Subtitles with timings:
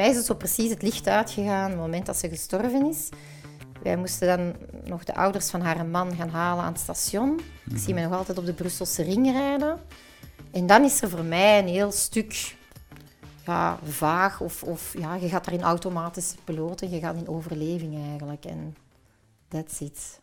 [0.00, 3.08] mij is het zo precies het licht uitgegaan op het moment dat ze gestorven is.
[3.82, 4.54] Wij moesten dan
[4.84, 7.40] nog de ouders van haar man gaan halen aan het station.
[7.70, 9.78] Ik zie me nog altijd op de Brusselse ring rijden.
[10.50, 12.56] En dan is er voor mij een heel stuk
[13.46, 14.40] ja, vaag.
[14.40, 18.44] Of, of ja, je gaat daarin automatische piloten, je gaat in overleving eigenlijk.
[18.44, 18.76] En
[19.48, 20.20] that's it.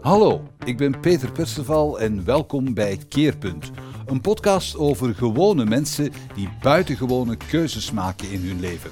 [0.00, 3.70] Hallo, ik ben Peter Perceval en welkom bij Keerpunt.
[4.10, 8.90] Een podcast over gewone mensen die buitengewone keuzes maken in hun leven.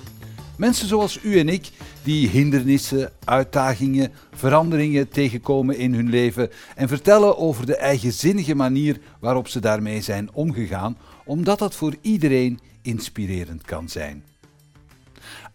[0.56, 1.70] Mensen zoals u en ik
[2.02, 9.48] die hindernissen, uitdagingen, veranderingen tegenkomen in hun leven en vertellen over de eigenzinnige manier waarop
[9.48, 14.24] ze daarmee zijn omgegaan, omdat dat voor iedereen inspirerend kan zijn.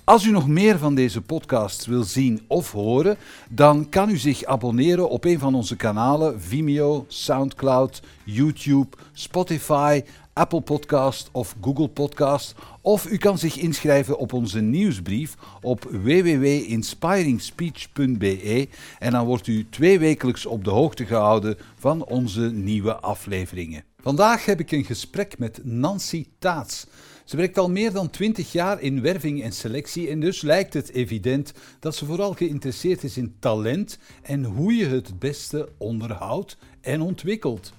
[0.05, 3.17] Als u nog meer van deze podcasts wil zien of horen,
[3.49, 10.01] dan kan u zich abonneren op een van onze kanalen Vimeo, SoundCloud, YouTube, Spotify,
[10.33, 12.55] Apple Podcast of Google Podcast.
[12.81, 18.67] Of u kan zich inschrijven op onze nieuwsbrief op www.inspiringspeech.be
[18.99, 23.83] en dan wordt u tweewekelijks op de hoogte gehouden van onze nieuwe afleveringen.
[24.01, 26.87] Vandaag heb ik een gesprek met Nancy Taats.
[27.23, 30.91] Ze werkt al meer dan 20 jaar in werving en selectie en dus lijkt het
[30.91, 37.01] evident dat ze vooral geïnteresseerd is in talent en hoe je het beste onderhoudt en
[37.01, 37.73] ontwikkelt.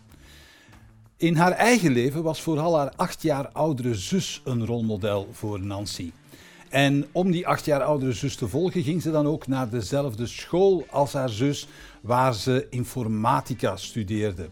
[1.17, 6.13] In haar eigen leven was vooral haar acht jaar oudere zus een rolmodel voor Nancy.
[6.69, 10.27] En om die acht jaar oudere zus te volgen, ging ze dan ook naar dezelfde
[10.27, 11.67] school als haar zus,
[12.01, 14.49] waar ze informatica studeerde.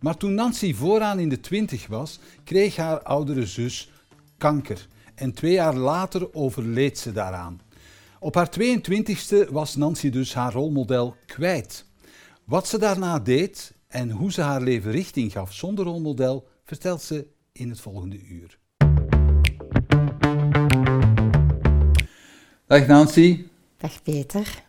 [0.00, 3.90] Maar toen Nancy vooraan in de twintig was, kreeg haar oudere zus
[4.38, 4.86] kanker.
[5.14, 7.60] En twee jaar later overleed ze daaraan.
[8.18, 11.84] Op haar 22e was Nancy dus haar rolmodel kwijt.
[12.44, 17.26] Wat ze daarna deed en hoe ze haar leven richting gaf zonder rolmodel, vertelt ze
[17.52, 18.58] in het volgende uur.
[22.66, 23.44] Dag Nancy.
[23.76, 24.64] Dag Peter.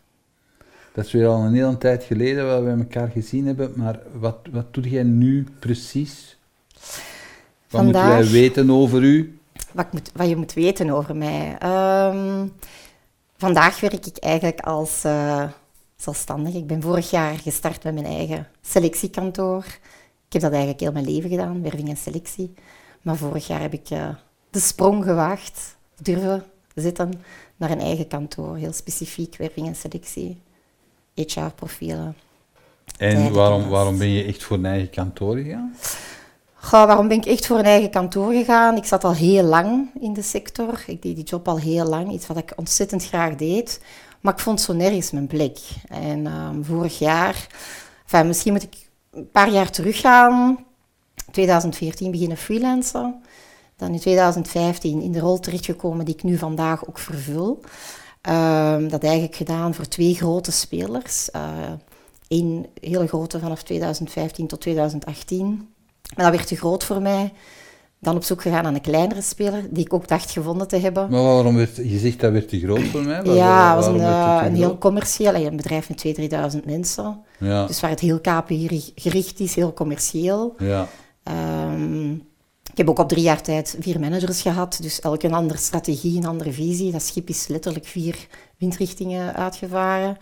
[0.92, 4.38] Dat is weer al een hele tijd geleden dat we elkaar gezien hebben, maar wat,
[4.50, 6.38] wat doe jij nu precies?
[7.70, 9.37] Wat moeten wij weten over u?
[9.78, 11.56] Wat, moet, wat je moet weten over mij?
[11.58, 12.46] Ehm,
[13.36, 15.44] vandaag werk ik eigenlijk als uh,
[15.96, 16.54] zelfstandig.
[16.54, 19.64] Ik ben vorig jaar gestart met mijn eigen selectiekantoor.
[20.26, 22.54] Ik heb dat eigenlijk heel mijn leven gedaan, werving en selectie.
[23.02, 24.08] Maar vorig jaar heb ik uh,
[24.50, 26.44] de sprong gewaagd, durven
[26.74, 27.12] zitten
[27.56, 28.56] naar een eigen kantoor.
[28.56, 30.40] Heel specifiek, werving en selectie,
[31.14, 32.16] HR-profielen.
[32.96, 35.74] En waarom, waarom ben je echt voor een eigen kantoor gegaan?
[36.60, 38.76] Goh, waarom ben ik echt voor een eigen kantoor gegaan?
[38.76, 40.82] Ik zat al heel lang in de sector.
[40.86, 43.80] Ik deed die job al heel lang, iets wat ik ontzettend graag deed.
[44.20, 45.58] Maar ik vond zo nergens mijn plek.
[45.88, 47.46] En um, vorig jaar,
[48.24, 50.64] misschien moet ik een paar jaar teruggaan.
[51.30, 53.22] 2014 beginnen freelancen.
[53.76, 57.60] Dan in 2015 in de rol terechtgekomen die ik nu vandaag ook vervul.
[58.28, 61.28] Um, dat eigenlijk gedaan voor twee grote spelers.
[62.28, 65.68] Eén uh, hele grote vanaf 2015 tot 2018.
[66.16, 67.32] Maar dat werd te groot voor mij.
[68.00, 71.10] Dan op zoek gegaan naar een kleinere speler, die ik ook dacht gevonden te hebben.
[71.10, 73.24] Maar waarom werd, je zegt dat werd te groot voor mij?
[73.24, 76.06] ja, het was een, een heel commercieel, een bedrijf met
[76.52, 77.20] 2.000, 3.000 mensen.
[77.38, 77.66] Ja.
[77.66, 80.54] Dus waar het heel KPI gericht is, heel commercieel.
[80.58, 80.88] Ja.
[81.72, 82.26] Um,
[82.78, 86.16] ik heb ook op drie jaar tijd vier managers gehad, dus elke een andere strategie,
[86.16, 86.92] een andere visie.
[86.92, 88.26] Dat schip is letterlijk vier
[88.58, 90.16] windrichtingen uitgevaren.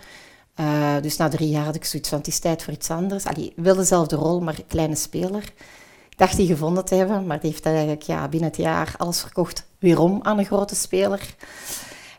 [0.60, 3.24] Uh, dus na drie jaar had ik zoiets van, het is tijd voor iets anders.
[3.24, 5.42] Allee, wel dezelfde rol, maar kleine speler.
[6.10, 9.20] Ik dacht die gevonden te hebben, maar die heeft eigenlijk ja, binnen het jaar alles
[9.20, 11.34] verkocht weerom aan een grote speler.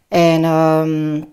[0.08, 1.26] En um,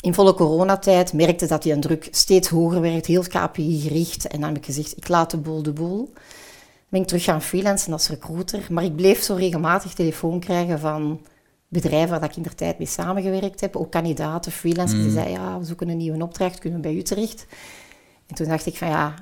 [0.00, 4.26] in volle coronatijd merkte dat die een druk steeds hoger werd, heel KPI gericht.
[4.26, 6.04] En dan heb ik gezegd, ik laat de boel de boel.
[6.04, 6.14] Dan
[6.88, 8.66] ben terug gaan freelancen als recruiter.
[8.70, 11.20] Maar ik bleef zo regelmatig telefoon krijgen van
[11.74, 13.76] bedrijven waar ik in de tijd mee samengewerkt heb.
[13.76, 15.14] Ook kandidaten, freelancers, die mm.
[15.14, 17.46] zeiden, ja, we zoeken een nieuwe opdracht, kunnen we bij u terecht?
[18.26, 19.14] En toen dacht ik van, ja,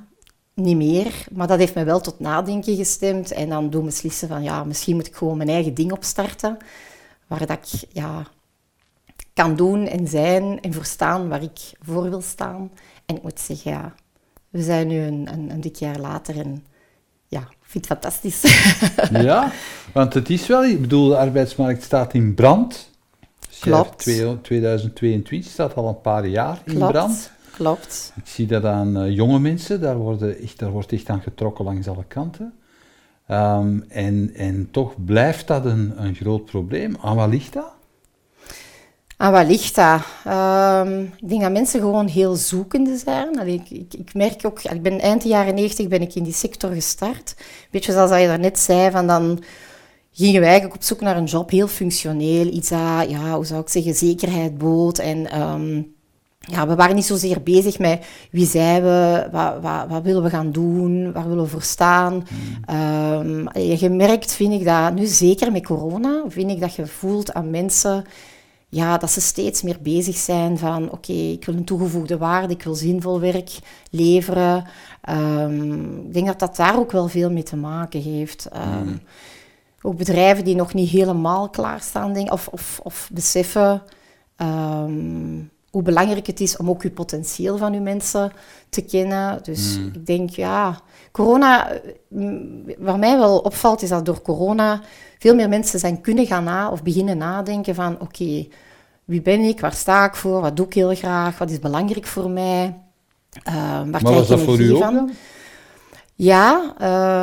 [0.54, 1.24] niet meer.
[1.32, 3.32] Maar dat heeft me wel tot nadenken gestemd.
[3.32, 6.56] En dan doen beslissen van, ja, misschien moet ik gewoon mijn eigen ding opstarten.
[7.26, 8.26] Waar dat ik, ja,
[9.34, 12.70] kan doen en zijn en verstaan waar ik voor wil staan.
[13.06, 13.94] En ik moet zeggen, ja,
[14.48, 16.64] we zijn nu een, een, een dik jaar later en
[17.72, 18.42] vind het fantastisch.
[19.28, 19.52] ja,
[19.92, 22.90] want het is wel, ik bedoel, de arbeidsmarkt staat in brand.
[23.60, 24.10] Klopt.
[24.42, 27.30] 2022 staat al een paar jaar in brand.
[27.50, 28.12] Klopt.
[28.16, 31.64] Ik zie dat aan uh, jonge mensen, daar, worden echt, daar wordt echt aan getrokken
[31.64, 32.54] langs alle kanten.
[33.28, 36.96] Um, en, en toch blijft dat een, een groot probleem.
[37.00, 37.72] Aan wat ligt dat?
[39.22, 40.00] Aan wat ligt dat?
[40.26, 43.40] Um, ik denk dat mensen gewoon heel zoekende zijn.
[43.40, 46.22] Allee, ik, ik, ik, merk ook, ik ben eind de jaren 90 ben ik in
[46.22, 47.36] die sector gestart.
[47.70, 49.42] Beetje zoals je daarnet zei, van dan
[50.12, 52.46] gingen wij eigenlijk op zoek naar een job, heel functioneel.
[52.46, 54.98] Iets dat, ja, hoe zou ik zeggen, zekerheid bood.
[54.98, 55.82] En ehm,
[56.38, 60.30] ja, we waren niet zozeer bezig met wie zijn we, wat, wat, wat willen we
[60.30, 62.26] gaan doen, waar willen we voor staan.
[62.68, 62.76] Mm.
[62.76, 63.48] Um,
[63.78, 67.50] je merkt, vind ik, dat nu zeker met corona, vind ik dat je voelt aan
[67.50, 68.04] mensen
[68.74, 72.62] ja, dat ze steeds meer bezig zijn van oké, ik wil een toegevoegde waarde, ik
[72.62, 73.58] wil zinvol werk
[73.90, 74.64] leveren.
[75.10, 78.48] Um, ik denk dat dat daar ook wel veel mee te maken heeft.
[78.56, 79.00] Um,
[79.82, 83.82] Ook bedrijven die nog niet helemaal klaarstaan, denk, of, of, of beseffen
[84.36, 88.32] um, hoe belangrijk het is om ook je potentieel van je mensen
[88.68, 89.42] te kennen.
[89.42, 89.86] Dus hmm.
[89.86, 90.80] ik denk, ja,
[91.12, 91.80] corona,
[92.78, 94.80] wat mij wel opvalt, is dat door corona
[95.18, 98.46] veel meer mensen zijn kunnen gaan na of beginnen nadenken van, oké,
[99.04, 102.06] wie ben ik, waar sta ik voor, wat doe ik heel graag, wat is belangrijk
[102.06, 102.74] voor mij,
[103.48, 105.10] uh, waar maar krijg ik energie van?
[106.22, 106.74] Ja,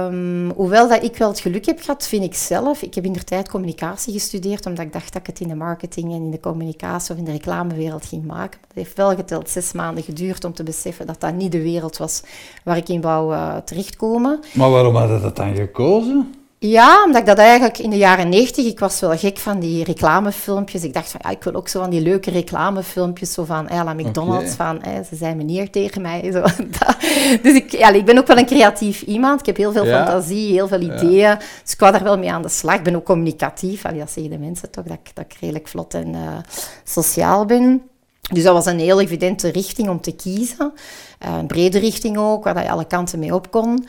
[0.07, 2.81] um, hoewel dat ik wel het geluk heb gehad, vind ik zelf.
[2.81, 5.55] Ik heb in de tijd communicatie gestudeerd, omdat ik dacht dat ik het in de
[5.55, 8.59] marketing en in de communicatie of in de reclamewereld ging maken.
[8.67, 11.97] Het heeft wel geteld zes maanden geduurd om te beseffen dat dat niet de wereld
[11.97, 12.23] was
[12.63, 14.39] waar ik in wou uh, terechtkomen.
[14.53, 16.33] Maar waarom had je dat dan gekozen?
[16.61, 19.83] Ja, omdat ik dat eigenlijk in de jaren negentig, ik was wel gek van die
[19.83, 20.83] reclamefilmpjes.
[20.83, 23.93] Ik dacht van, ja, ik wil ook zo van die leuke reclamefilmpjes, zo van, ja,
[23.93, 26.31] McDonald's, van, ze zijn meneer tegen mij.
[26.31, 26.41] Zo,
[27.43, 29.39] dus ik, ja, ik ben ook wel een creatief iemand.
[29.39, 31.37] Ik heb heel veel fantasie, heel veel ideeën.
[31.63, 32.75] Dus ik wou daar wel mee aan de slag.
[32.75, 33.85] Ik ben ook communicatief.
[33.85, 36.37] Allee, dat zeggen de mensen toch, dat ik, dat ik redelijk vlot en uh,
[36.83, 37.81] sociaal ben.
[38.31, 40.73] Dus dat was een heel evidente richting om te kiezen.
[41.25, 43.87] Uh, een brede richting ook, waar je alle kanten mee op kon.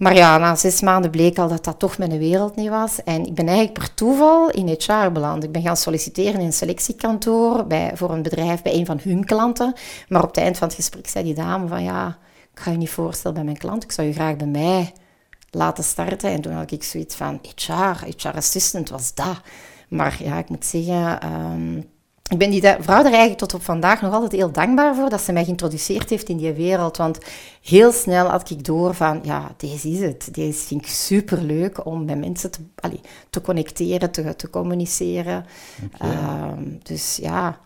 [0.00, 3.02] Maar ja, na zes maanden bleek al dat dat toch mijn wereld niet was.
[3.04, 5.44] En ik ben eigenlijk per toeval in HR beland.
[5.44, 9.24] Ik ben gaan solliciteren in een selectiekantoor bij, voor een bedrijf bij een van hun
[9.24, 9.72] klanten.
[10.08, 12.18] Maar op het eind van het gesprek zei die dame van ja,
[12.52, 13.82] ik ga je niet voorstellen bij mijn klant.
[13.82, 14.92] Ik zou je graag bij mij
[15.50, 16.30] laten starten.
[16.30, 19.40] En toen had ik zoiets van HR, HR assistant was dat.
[19.88, 21.32] Maar ja, ik moet zeggen...
[21.32, 21.90] Um,
[22.30, 25.20] ik ben die vrouw er eigenlijk tot op vandaag nog altijd heel dankbaar voor dat
[25.20, 26.96] ze mij geïntroduceerd heeft in die wereld.
[26.96, 27.18] Want
[27.62, 30.28] heel snel had ik door van, ja, deze is het.
[30.34, 33.00] Deze vind ik superleuk om met mensen te, allee,
[33.30, 35.44] te connecteren, te, te communiceren.
[35.98, 37.58] Ehm, dus ja...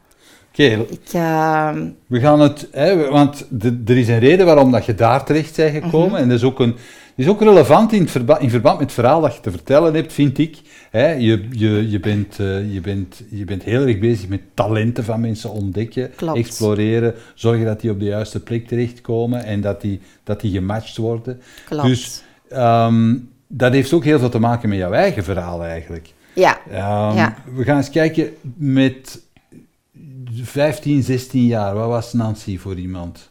[0.52, 3.46] Oké, ehm, we gaan het, hè, want
[3.86, 6.10] er is een reden waarom dat je daar terecht bent gekomen.
[6.10, 6.20] Mhm.
[6.20, 6.76] En dat is ook een,
[7.14, 10.12] is ook relevant in, verba in verband met het verhaal dat je te vertellen hebt,
[10.12, 10.58] vind ik.
[10.90, 15.04] Hè, je, je, je, bent, uh, je, bent, je bent heel erg bezig met talenten
[15.04, 20.00] van mensen ontdekken, exploreren, zorgen dat die op de juiste plek terechtkomen en dat die,
[20.24, 21.40] dat die gematcht worden.
[21.66, 21.86] Klopt.
[21.86, 22.22] Dus
[22.52, 26.12] um, dat heeft ook heel veel te maken met jouw eigen verhaal eigenlijk.
[26.34, 26.58] Ja.
[26.68, 27.34] Um, ja.
[27.54, 29.22] We gaan eens kijken met
[30.42, 31.74] 15, 16 jaar.
[31.74, 33.30] Wat was Nancy voor iemand?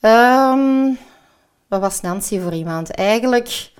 [0.00, 0.98] Um,
[1.72, 2.90] wat was Nancy voor iemand?
[2.90, 3.72] Eigenlijk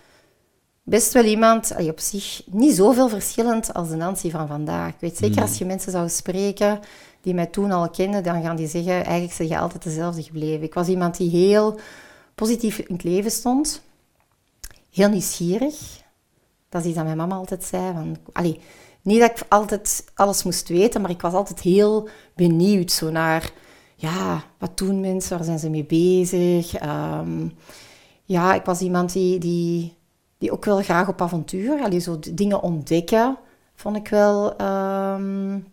[0.82, 4.88] best wel iemand, op zich niet zoveel verschillend als de Nancy van vandaag.
[4.88, 5.46] Ik weet zeker, hmm.
[5.46, 6.80] als je mensen zou spreken
[7.20, 10.62] die mij toen al kenden, dan gaan die zeggen, eigenlijk zeg je altijd dezelfde gebleven.
[10.62, 11.80] Ik was iemand die heel
[12.34, 13.82] positief in het leven stond.
[14.90, 16.02] Heel nieuwsgierig.
[16.68, 17.92] Dat is iets dat mijn mama altijd zei.
[17.92, 18.60] Van, allee,
[19.02, 23.52] niet dat ik altijd alles moest weten, maar ik was altijd heel benieuwd zo naar
[24.02, 26.74] ja, wat doen mensen, waar zijn ze mee bezig.
[26.74, 27.48] Ehm,
[28.32, 29.96] ja, ik was iemand die, die,
[30.38, 33.38] die ook wel graag op avontuur, allee, zo dingen ontdekken,
[33.74, 35.66] vond ik wel um,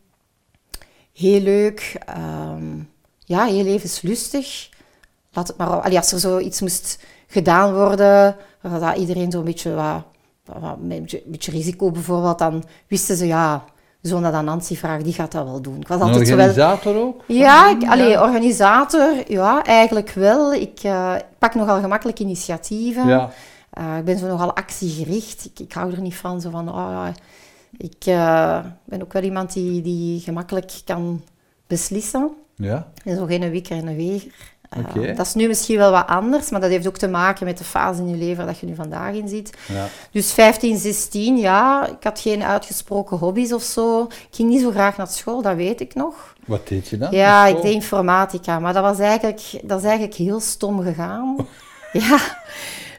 [1.14, 1.98] heel leuk.
[2.18, 2.90] Um,
[3.26, 4.70] ja, heel levenslustig.
[5.32, 10.04] Laat het maar, allee, als er zoiets moest gedaan worden, dat iedereen zo'n beetje wat,
[10.46, 13.66] wat, een beetje risico bijvoorbeeld, dan wisten ze ja
[14.02, 15.80] zonder dat Nancy vraagt, die gaat dat wel doen.
[15.80, 17.24] Ik was altijd organisator ook?
[17.26, 20.54] Ja, ik, allee, organisator, ja, eigenlijk wel.
[20.54, 23.08] Ik uh, pak nogal gemakkelijk initiatieven.
[23.08, 23.30] Ja.
[23.80, 25.46] Uh, ik ben zo nogal actiegericht.
[25.46, 27.08] Ik, ik hou er niet van, zo van, oh,
[27.78, 31.24] ik uh, ben ook wel iemand die, die gemakkelijk kan
[31.68, 32.30] beslissen.
[32.56, 32.88] Ja.
[33.04, 34.32] En zo geen wikker en een weger.
[34.78, 35.16] Okay.
[35.16, 37.64] dat is nu misschien wel wat anders, maar dat heeft ook te maken met de
[37.64, 39.58] fase in je leven dat je nu vandaag in zit.
[39.68, 39.88] Ja.
[40.12, 44.04] Dus 15, 16, ja, ik had geen uitgesproken hobby's of zo.
[44.04, 46.36] Ik ging niet zo graag naar school, dat weet ik nog.
[46.46, 47.12] Wat deed je dan?
[47.12, 51.36] Ja, ik deed informatica, maar dat, was eigenlijk, dat is eigenlijk heel stom gegaan.
[51.94, 52.18] ja,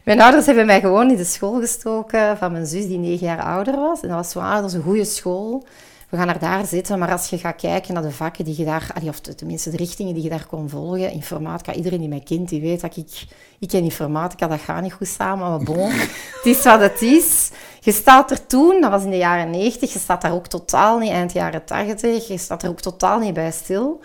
[0.05, 3.43] mijn ouders hebben mij gewoon in de school gestoken van mijn zus die negen jaar
[3.43, 4.01] ouder was.
[4.01, 5.65] En dat was zo, ah, dat is een goede school
[6.11, 6.99] we gaan er daar zitten.
[6.99, 10.15] Maar als je gaat kijken naar de vakken die je daar, of tenminste de richtingen
[10.15, 13.25] die je daar kon volgen, informatica, iedereen die mij kent, die weet dat ik,
[13.59, 15.91] ik ken informatica, dat gaat niet goed samen, maar bon,
[16.37, 17.51] het is wat het is.
[17.81, 20.99] Je staat er toen, dat was in de jaren 90, je staat daar ook totaal
[20.99, 24.01] niet, eind jaren 80, je staat er ook totaal niet bij stil.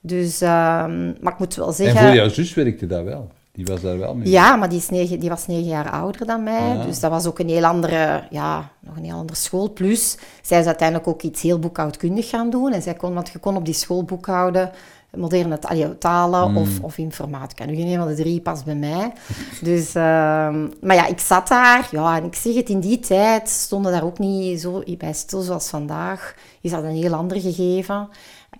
[0.00, 1.96] Dus, um, maar ik moet wel zeggen...
[1.96, 3.30] En voor jouw zus werkte dat wel?
[3.58, 4.30] Die was daar wel mee.
[4.30, 6.84] Ja, maar die, is negen, die was negen jaar ouder dan mij.
[6.86, 9.72] Dus dat was ook een heel andere, ja, nog een heel andere school.
[9.72, 12.72] Plus, zij is uiteindelijk ook iets heel boekhoudkundig gaan doen.
[12.72, 14.70] En zij kon, want je kon op die school boekhouden
[15.16, 15.58] moderne
[15.98, 16.56] talen mm.
[16.56, 17.64] of, of informatica.
[17.64, 19.12] Nu, geen een van de drie past bij mij.
[19.60, 21.88] Dus, ehm, maar ja, ik zat daar.
[21.90, 25.40] Ja, en ik zeg het, in die tijd stonden daar ook niet zo bij stil
[25.40, 26.34] zoals vandaag.
[26.60, 28.08] Is dat een heel ander gegeven.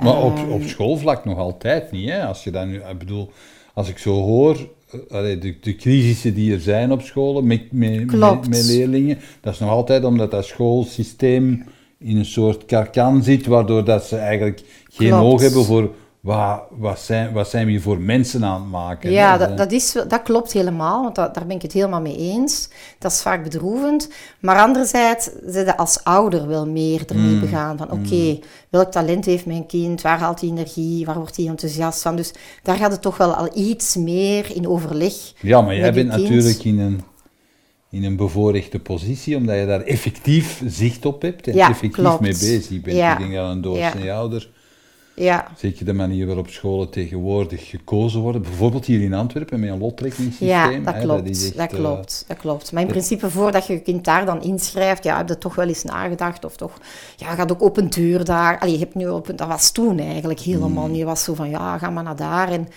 [0.02, 2.26] Maar op, ehm, op schoolvlak nog altijd niet, hè?
[2.26, 3.30] Als je dan nu, ik bedoel,
[3.74, 8.12] als ik zo hoor, de, de crisissen die er zijn op scholen met, met,
[8.48, 11.64] met, leerlingen, dat is nog altijd omdat dat schoolsysteem
[11.98, 17.00] in een soort karkan zit, waardoor dat ze eigenlijk geen oog hebben voor wat, wat,
[17.00, 19.10] zijn, wat zijn we hier voor mensen aan het maken?
[19.10, 22.16] Ja, dat, dat, is, dat klopt helemaal, want dat, daar ben ik het helemaal mee
[22.16, 22.68] eens.
[22.98, 24.08] Dat is vaak bedroevend.
[24.40, 27.40] Maar anderzijds zijn ze als ouder wel meer ermee mm.
[27.40, 27.76] begaan.
[27.76, 28.40] Van oké, mm.
[28.70, 30.00] welk talent heeft mijn kind?
[30.00, 31.06] Waar haalt hij energie?
[31.06, 32.16] Waar wordt hij enthousiast van?
[32.16, 32.32] Dus
[32.62, 36.64] daar gaat het toch wel al iets meer in overleg Ja, maar jij bent natuurlijk
[36.64, 37.00] in een,
[37.90, 42.80] in een bevoorrechte positie, omdat je daar effectief zicht op hebt en effectief mee bezig
[42.80, 42.96] bent.
[42.96, 43.12] Ja.
[43.12, 44.56] Ik denk dat een doorsnee ouder
[45.18, 45.46] ja.
[45.56, 48.42] Zeker de manier waarop scholen tegenwoordig gekozen worden.
[48.42, 50.48] Bijvoorbeeld hier in Antwerpen met een lottrekkingssysteem.
[50.84, 51.26] Ja, dat klopt.
[51.26, 52.72] Dat, dat, eh, klopt, dat klopt.
[52.72, 55.68] Maar in principe, voordat je je kind daar dan inschrijft, ja, heb je toch wel
[55.68, 56.44] eens nagedacht.
[56.44, 56.78] Of toch,
[57.16, 58.58] ja, gaat ook op een deur daar.
[58.58, 60.90] Allee, je hebt nu op een, dat was toen eigenlijk helemaal mm.
[60.90, 60.98] niet.
[60.98, 62.68] Je was zo van, ja, ga maar naar daar en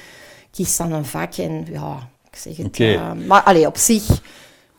[0.52, 1.34] kies dan een vak.
[1.34, 2.66] En ja, ik zeg het.
[2.66, 2.94] Okay.
[2.94, 4.22] Uh, maar allee, op zich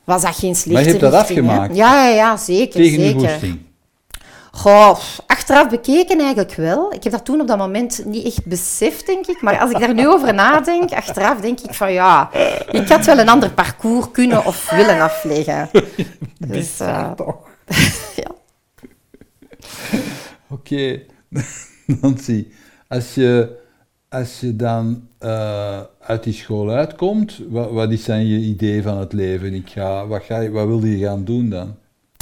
[0.04, 1.76] was dat geen slechte Maar je hebt dat afgemaakt?
[1.76, 2.80] Ja, ja, ja, zeker.
[2.80, 3.58] Tegen zeker.
[4.54, 6.92] Goh, achteraf bekeken eigenlijk wel.
[6.92, 9.42] Ik heb dat toen op dat moment niet echt beseft, denk ik.
[9.42, 12.30] Maar als ik daar nu over nadenk, achteraf denk ik van ja,
[12.70, 15.68] ik had wel een ander parcours kunnen of willen afleggen.
[16.38, 17.36] Dus, uh, toch?
[18.22, 18.30] ja.
[20.56, 21.02] Oké,
[21.86, 22.46] Nancy,
[22.88, 23.58] als je,
[24.08, 28.98] als je dan uh, uit die school uitkomt, wat, wat is dan je idee van
[28.98, 29.54] het leven?
[29.54, 31.76] Ik ga, wat, ga je, wat wil je gaan doen dan?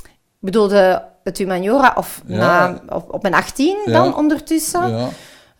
[0.04, 4.90] Ik bedoel, de, het humaniora of na, op, op, mijn 18 dan ondertussen.
[4.90, 5.08] Ja.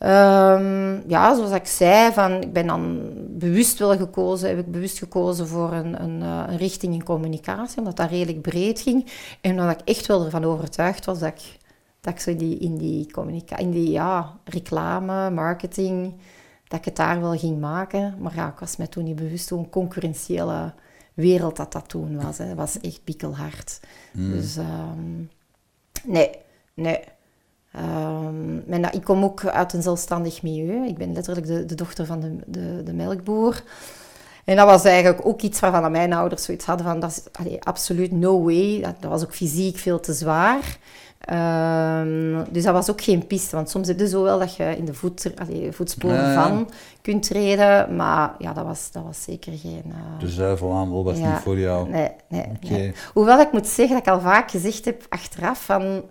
[0.02, 4.98] Um, ja, zoals ik zei, van, ik ben dan bewust wel gekozen, heb ik bewust
[4.98, 9.06] gekozen voor een, een, eh, een richting in communicatie, omdat dat redelijk breed ging.
[9.40, 11.58] En omdat ik echt wel ervan overtuigd was dat ik,
[12.00, 16.14] dat ik zo in die, in die, communica in die ja, reclame, marketing,
[16.68, 18.14] dat ik het daar wel ging maken.
[18.18, 20.72] Maar ja, ik was mij toen niet bewust hoe een concurrentiële
[21.14, 22.38] wereld dat dat toen was.
[22.38, 22.46] Hè.
[22.46, 23.80] Dat was echt bikkelhard.
[24.12, 24.30] Mm.
[24.30, 24.56] Dus...
[24.56, 25.30] Um,
[26.04, 26.30] Nee,
[26.74, 27.00] nee.
[27.76, 30.86] Um, ik kom ook uit een zelfstandig milieu.
[30.86, 33.62] Ik ben letterlijk de, de dochter van de, de, de, melkboer.
[34.44, 38.12] En dat was eigenlijk ook iets waarvan mijn ouders zoiets hadden van, dat is absoluut
[38.12, 38.80] no way.
[38.80, 40.78] Dat, was ook fysiek veel te zwaar.
[41.28, 44.76] Um, dus dat was ook geen piste, want soms is het zo wel dat je
[44.76, 46.70] in de voet, allee, voetsporen van
[47.02, 49.84] kunt treden, maar ja, dat was, dat was zeker geen...
[49.86, 50.18] Uh...
[50.18, 51.88] De zuivelaandel was niet voor jou?
[51.88, 56.02] Nee, nee, nee, Hoewel ik moet zeggen dat ik al vaak gezegd heb achteraf van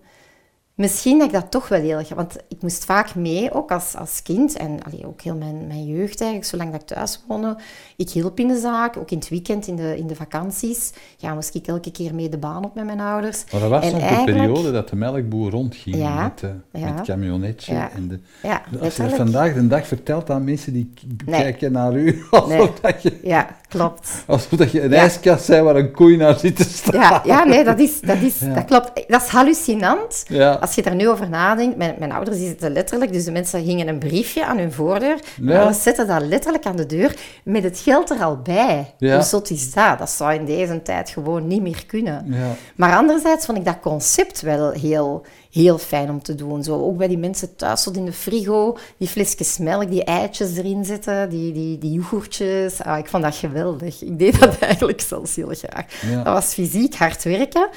[0.80, 2.02] Misschien dat ik dat toch wel heel.
[2.16, 4.58] Want ik moest vaak mee, ook als, als kind.
[4.58, 7.58] En allee, ook heel mijn, mijn jeugd eigenlijk, zolang dat ik thuis woonde.
[7.96, 10.94] Ik hielp in de zaak, ook in het weekend, in de, in de vakanties.
[11.18, 13.44] Ja, moest ik elke keer mee de baan op met mijn ouders.
[13.52, 16.98] Maar dat was en ook de periode dat de melkboer rondging met, uh, ja, met
[16.98, 17.74] het camionnetje.
[17.74, 20.94] Ja, en de, ja, als je vandaag de dag vertelt aan mensen die
[21.26, 23.20] kijken naar u, alsof dat je...
[23.24, 24.10] Ja, klopt.
[24.28, 27.02] Alsof dat je een ijskast zijn waar een koei naar zit te staan.
[27.02, 29.04] Ja, ja nee, dat, is, dat, is, dat klopt.
[29.08, 30.24] Dat is hallucinant.
[30.28, 33.64] Ja als je daar nu over nadenkt, mijn, mijn ouders zitten letterlijk, dus de mensen
[33.64, 35.72] gingen een briefje aan hun voordeur, ja.
[35.72, 38.94] zetten dat letterlijk aan de deur met het geld er al bij.
[39.00, 40.00] Hoe zot is dat?
[40.00, 42.26] Dat zou in deze tijd gewoon niet meer kunnen.
[42.28, 42.56] Ja.
[42.76, 46.64] Maar anderzijds vond ik dat concept wel heel, heel fijn om te doen.
[46.64, 50.58] Zo, ook bij die mensen thuis, tot in de frigo, die flesjes melk, die eitjes
[50.58, 52.82] erin zetten, die, die, die yoghurtjes.
[52.82, 54.02] Ah, ik vond dat geweldig.
[54.02, 55.86] Ik deed dat eigenlijk zelfs heel graag.
[56.24, 57.70] Dat was fysiek hard werken.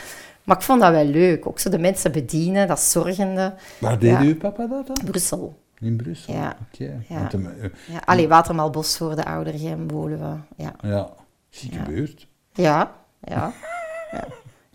[0.45, 1.47] Maar ik vond dat wel leuk.
[1.47, 3.55] Ook zo de mensen bedienen, dat zorgende.
[3.79, 4.97] Waar deed uw papa dat dan?
[5.05, 5.61] Brussel.
[5.81, 6.35] In Brussel?
[6.35, 6.57] Ja.
[6.73, 7.05] Oké.
[7.09, 7.31] Ja.
[7.35, 7.47] Uh,
[7.87, 8.01] ja.
[8.05, 10.37] Allee, Watermalbos voor de Oudergem, Woluwe.
[10.57, 10.75] Ja.
[10.81, 11.11] Ja.
[11.49, 11.85] Zieke ja.
[11.85, 12.27] buurt.
[12.53, 12.95] Ja.
[13.21, 13.53] Ja.
[14.11, 14.25] ja.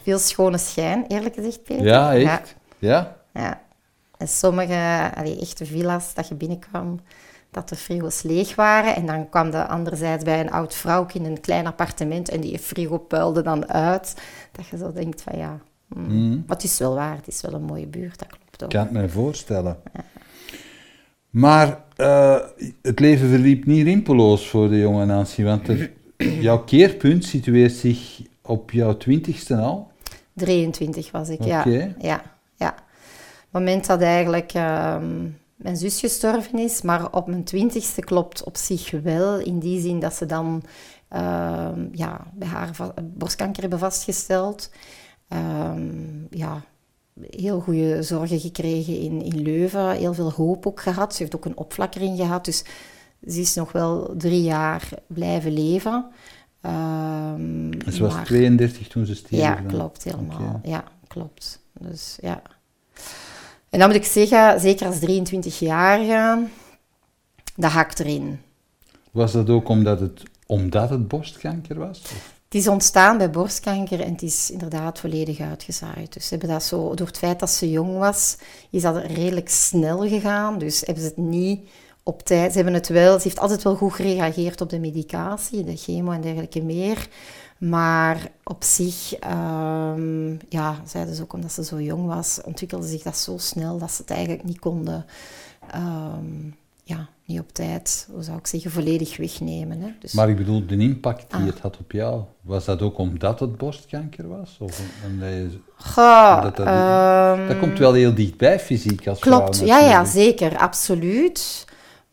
[0.02, 1.86] Veel schone schijn, eerlijk gezegd, Peter.
[1.86, 2.56] Ja, echt?
[2.78, 3.18] Ja?
[3.34, 3.62] Ja.
[4.18, 7.00] En sommige allee, echte villa's dat je binnenkwam,
[7.52, 8.96] dat de frigo's leeg waren.
[8.96, 12.60] En dan kwam de anderzijds bij een oud vrouw in een klein appartement en die
[12.60, 14.16] frigo puilde dan uit.
[14.52, 16.08] Dat je zo denkt van ja, mm.
[16.08, 16.44] mm.
[16.48, 18.72] maar het is wel waar, het is wel een mooie buurt, dat klopt ook.
[18.72, 19.78] Ik kan het me voorstellen.
[19.94, 20.04] Ja.
[21.30, 22.38] Maar uh,
[22.82, 25.92] het leven verliep niet rimpeloos voor de jonge Nancy, want er,
[26.48, 29.92] jouw keerpunt situeert zich op jouw twintigste al?
[30.34, 31.74] 23 was ik, okay.
[31.74, 31.94] ja.
[32.00, 32.37] ja.
[32.58, 34.54] Ja, het moment dat eigenlijk...
[34.54, 36.82] Um, mijn zus gestorven is.
[36.82, 39.40] Maar op mijn twintigste klopt op zich wel.
[39.40, 40.64] In die zin dat ze dan
[41.08, 44.72] ehm, ja, bij haar borstkanker hebben vastgesteld.
[45.30, 46.62] Um, ja,
[47.30, 49.92] heel goede zorgen gekregen in, in Leuven.
[49.92, 51.16] Heel veel hoop ook gehad.
[51.16, 52.46] Ze heeft ook een opflakkering gehad.
[52.46, 52.64] Dus
[53.28, 56.06] ze is nog wel drie jaar blijven leven.
[56.62, 59.42] Um, ze was 32 toen ze stierf?
[59.42, 60.60] Ja, klopt helemaal.
[60.64, 61.66] Ja, klopt.
[61.80, 62.42] Dus ja.
[63.70, 66.48] En dan moet ik zeggen, zeker als 23-jarige,
[67.56, 68.40] dat hakt erin.
[69.12, 72.02] Was dat ook omdat het, omdat het borstkanker was?
[72.48, 76.14] Het is ontstaan bij borstkanker en het is inderdaad volledig uitgezaaid.
[76.14, 78.38] Dus hebben dat zo, door het feit dat ze jong was,
[78.70, 80.58] is dat redelijk snel gegaan.
[80.60, 81.70] Dus hebben ze het niet
[82.04, 82.52] op tijd.
[82.52, 86.12] Ze hebben het wel, ze heeft altijd wel goed gereageerd op de medicatie, de chemo
[86.12, 87.08] en dergelijke meer.
[87.58, 89.14] Maar op zich,
[89.94, 93.78] um, ja, zeiden ze ook omdat ze zo jong was, ontwikkelde zich dat zo snel
[93.78, 95.06] dat ze het eigenlijk niet konden,
[95.76, 99.82] um, ja, niet op tijd, hoe zou ik zeggen, volledig wegnemen.
[99.82, 99.90] Hè.
[100.00, 101.46] Dus, maar ik bedoel, de impact die ah.
[101.46, 104.58] het had op jou, was dat ook omdat het borstkanker was?
[104.60, 109.60] Of omdat je, Goh, dat, dat, um, dat, komt wel heel dichtbij fysiek als Klopt,
[109.60, 111.66] ja, ja, zeker, absoluut.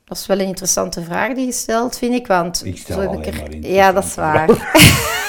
[0.04, 2.26] Dat is wel een interessante vraag die je stelt, vind ik.
[2.26, 3.70] Want ik stel zo heb ik er...
[3.70, 4.48] Ja, dat is waar.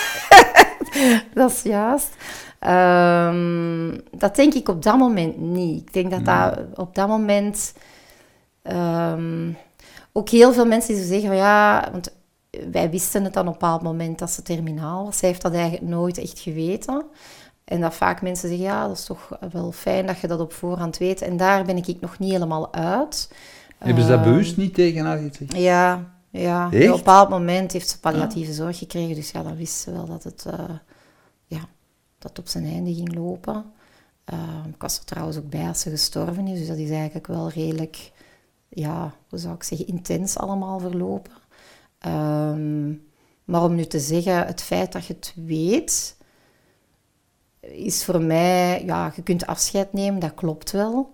[1.39, 2.15] dat is juist.
[2.59, 5.81] Um, dat denk ik op dat moment niet.
[5.81, 6.25] Ik denk dat hmm.
[6.25, 7.73] dat op dat moment...
[8.63, 9.57] Um,
[10.11, 11.89] ook heel veel mensen die zeggen van ja...
[11.91, 12.13] Want
[12.71, 15.17] wij wisten het dan op een bepaald moment dat ze terminaal was.
[15.17, 17.05] Zij heeft dat eigenlijk nooit echt geweten.
[17.65, 20.53] En dat vaak mensen zeggen, ja, dat is toch wel fijn dat je dat op
[20.53, 21.21] voorhand weet.
[21.21, 23.29] En daar ben ik nog niet helemaal uit.
[23.77, 25.57] Hebben ze dat ehm, bewust niet tegen haar gezegd?
[25.57, 26.65] Ja, ja.
[26.65, 29.15] Op een bepaald moment heeft ze palliatieve zorg gekregen.
[29.15, 30.53] Dus ja, dan wist ze wel dat het, uh,
[31.45, 31.67] ja,
[32.17, 33.73] dat op zijn einde ging lopen.
[34.33, 36.59] Uh, ik was er trouwens ook bij als ze gestorven is.
[36.59, 38.11] Dus dat is eigenlijk wel redelijk,
[38.69, 41.31] ja, hoe zou ik zeggen, intens allemaal verlopen.
[41.99, 42.89] Ehm,
[43.43, 46.17] maar om nu te zeggen, het feit dat je het weet,
[47.59, 51.13] is voor mij, ja, je kunt afscheid nemen, dat klopt wel.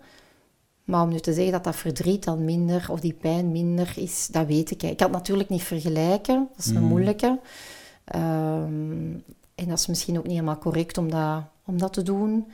[0.83, 4.27] Maar om nu te zeggen dat dat verdriet dan minder of die pijn minder is,
[4.27, 4.83] dat weet ik.
[4.83, 6.87] Ik kan het natuurlijk niet vergelijken, dat is een mm.
[6.87, 7.39] moeilijke.
[8.03, 9.13] Ehm,
[9.61, 12.51] en dat is misschien ook niet helemaal correct om dat, om dat te doen.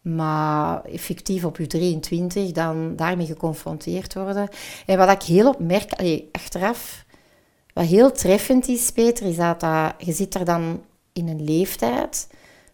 [0.00, 4.48] Maar effectief op je 23 dan daarmee geconfronteerd worden.
[4.86, 5.92] En wat ik heel opmerk,
[6.32, 7.04] achteraf,
[7.74, 12.28] wat heel treffend is, Peter, is dat, dat je zit er dan in een leeftijd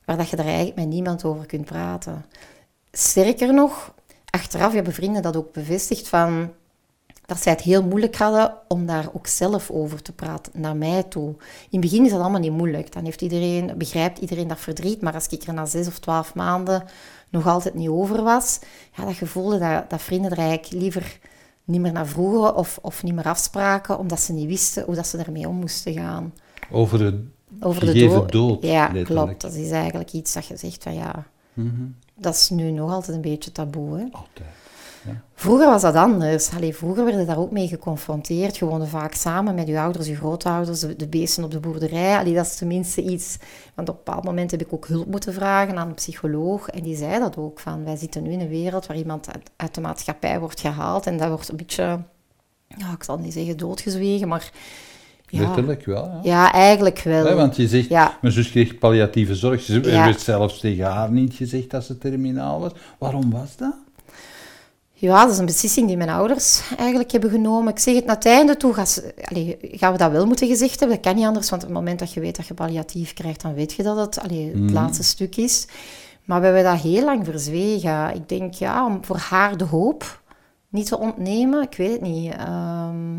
[0.05, 2.25] waar dat je daar eigenlijk met niemand over kunt praten.
[2.93, 3.95] Sterker nog,
[4.31, 6.53] achteraf hebben vrienden dat ook bevestigd van
[7.29, 11.03] dat zij het heel moeilijk hadden om daar ook zelf over te praten, naar mij
[11.03, 11.29] toe.
[11.29, 11.39] In
[11.71, 12.93] het begin is dat allemaal niet moeilijk.
[12.93, 15.01] Dan heeft iedereen, begrijpt iedereen dat verdriet.
[15.01, 16.85] Maar als ik er na zes of twaalf maanden
[17.29, 18.59] nog altijd niet over was,
[18.97, 21.19] ja, dat gevoelde dat, dat vrienden er eigenlijk liever
[21.65, 25.07] niet meer naar vroegen of, of niet meer afspraken, omdat ze niet wisten hoe dat
[25.07, 26.35] ze ermee om moesten gaan.
[26.71, 27.25] Over de,
[27.61, 28.63] over de dood.
[28.63, 29.41] Ja, klopt.
[29.41, 31.87] Dat is eigenlijk iets dat je zegt van ja, mhm.
[32.15, 33.99] dat is nu nog altijd een beetje taboe.
[33.99, 34.05] Hè?
[34.13, 34.49] Altijd.
[35.35, 36.51] Vroeger was dat anders.
[36.55, 38.57] Allee, vroeger werden daar ook mee geconfronteerd.
[38.57, 42.19] Je woonde vaak samen met je ouders, je grootouders, de, beesten op de boerderij.
[42.19, 43.37] Allee, dat is tenminste iets...
[43.75, 46.69] Want op een bepaald moment heb ik ook hulp moeten vragen aan een psycholoog.
[46.69, 49.75] En die zei dat ook, van wij zitten nu in een wereld waar iemand uit,
[49.75, 51.07] de maatschappij wordt gehaald.
[51.07, 51.99] En dat wordt een beetje,
[52.77, 54.53] ja, ik zal niet zeggen doodgezwegen, maar...
[55.31, 56.05] Ja, Letterlijk wel.
[56.05, 56.21] Ja.
[56.23, 57.37] ja, eigenlijk wel.
[57.37, 58.19] want je zegt, ja.
[58.21, 59.63] mijn zus kreeg palliatieve zorg.
[59.63, 60.05] Ze ja.
[60.05, 62.73] werd zelfs tegen haar niet gezegd dat ze terminaal was.
[62.99, 63.75] Waarom was dat?
[65.01, 67.73] Ja, dat is een beslissing die mijn ouders eigenlijk hebben genomen.
[67.73, 68.87] Ik zeg het naar het einde toe, gaan,
[69.61, 70.97] gaan we dat wel moeten gezegd hebben.
[70.97, 73.43] Dat kan niet anders, want op het moment dat je weet dat je palliatief krijgt,
[73.43, 74.73] dan weet je dat het het mhm.
[74.73, 75.67] laatste stuk is.
[76.25, 78.15] Maar we hebben dat heel lang verzwegen.
[78.15, 80.21] Ik denk, ja, om voor haar de hoop
[80.69, 82.33] niet te ontnemen, ik weet het niet.
[82.33, 83.15] Ehm,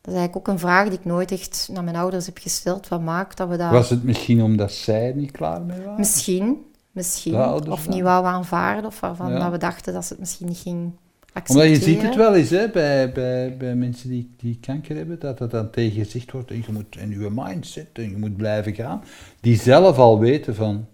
[0.00, 2.88] dat is eigenlijk ook een vraag die ik nooit echt naar mijn ouders heb gesteld.
[2.88, 3.70] Wat maakt dat we dat...
[3.70, 5.98] Was het misschien omdat zij niet klaar mee waren?
[5.98, 7.34] Misschien misschien.
[7.70, 10.92] of niet wou aanvaarden, of waarvan dat we dachten dat ze het misschien niet ging
[11.32, 11.72] accepteren.
[11.72, 15.18] Omdat je ziet het wel eens hè, bij, bij, bij mensen die, die kanker hebben,
[15.18, 18.74] dat dat dan tegen wordt, en je moet in je mindset, en je moet blijven
[18.74, 19.04] gaan,
[19.40, 20.86] die zelf al weten van,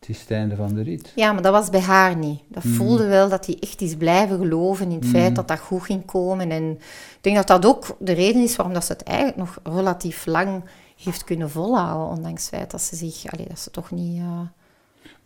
[0.00, 1.12] het is het einde van de rit.
[1.14, 2.40] Ja, maar dat was bij haar niet.
[2.48, 2.74] Dat mm.
[2.74, 5.10] voelde wel dat hij echt is blijven geloven in het mm.
[5.10, 6.50] feit dat dat goed ging komen.
[6.50, 9.58] En ik denk dat dat ook de reden is waarom dat ze het eigenlijk nog
[9.62, 10.64] relatief lang
[10.96, 14.18] heeft kunnen volhouden, ondanks het feit dat ze zich, allee, dat ze toch niet...
[14.18, 14.40] Uh,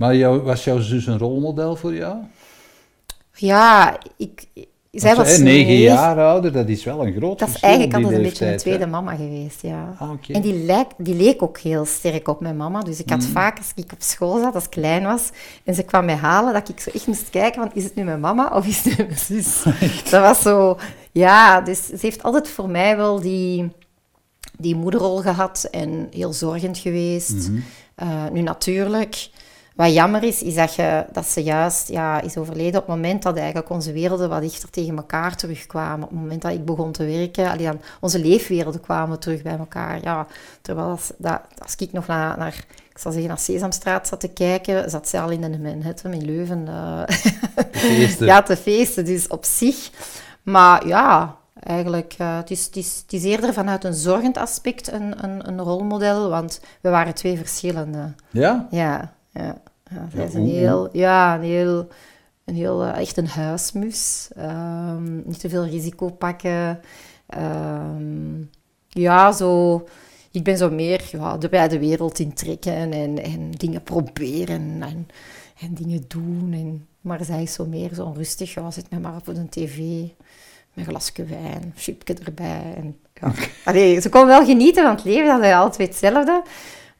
[0.02, 2.16] maar jou, was jouw zus een rolmodel voor jou?
[3.34, 4.46] Ja, ik,
[4.90, 8.22] zij was negen jaar ouder, dat is wel een groot Dat is eigenlijk altijd een
[8.22, 9.94] beetje een tweede mama geweest, ja.
[9.98, 12.80] Ah, En die, lijk, die leek ook heel sterk op mijn mama.
[12.80, 13.26] Dus ik had mm.
[13.26, 15.30] vaak, als ik op school zat, als ik klein was,
[15.64, 18.04] en ze kwam mij halen, dat ik zo echt moest kijken, van, is het nu
[18.04, 19.62] mijn mama of is het mijn zus?
[20.10, 20.78] dat was zo...
[21.12, 23.72] Ja, dus ze heeft altijd voor mij wel die,
[24.58, 27.48] die moederrol gehad en heel zorgend geweest.
[27.48, 27.60] Mhm.
[27.94, 29.30] Eh, nu natuurlijk
[29.82, 33.22] wat jammer is, is dat, je, dat ze juist ja, is overleden op het moment
[33.22, 36.04] dat eigenlijk onze werelden wat dichter tegen elkaar terugkwamen.
[36.04, 39.56] Op het moment dat ik begon te werken, allee, dan, onze leefwerelden kwamen terug bij
[39.58, 40.02] elkaar.
[40.02, 40.26] Ja,
[40.60, 44.28] terwijl als, dat, als ik nog naar, naar, ik zal zeggen, naar Sesamstraat zat te
[44.28, 46.66] kijken, zat ze al in de Manhattan, in Leuven.
[46.68, 49.04] Uh, ja, te feesten.
[49.04, 49.90] Dus op zich.
[50.42, 54.92] Maar ja, eigenlijk, uh, het, is, het, is, het is eerder vanuit een zorgend aspect
[54.92, 58.12] een, een, een rolmodel, want we waren twee verschillende.
[58.30, 58.66] Ja?
[58.70, 59.56] Ja ja.
[59.94, 61.88] Ja zij is een heel, ja, een heel,
[62.44, 64.28] een heel uh, echt een huismus.
[64.38, 66.80] Um, niet te veel risico pakken.
[67.38, 68.50] Um,
[68.88, 69.84] ja, zo...
[70.30, 75.08] Ik ben zo meer ja, de, bij de wereld intrekken en, en dingen proberen en,
[75.60, 76.48] en dingen doen.
[76.52, 78.54] En, maar zij is zo meer zo onrustig.
[78.54, 80.10] Ja, zit mij maar op een tv met
[80.74, 82.74] een glasje wijn, chipje erbij.
[82.76, 83.32] En, ja.
[83.70, 86.42] Allee, ze kon wel genieten van het leven, dat is altijd hetzelfde.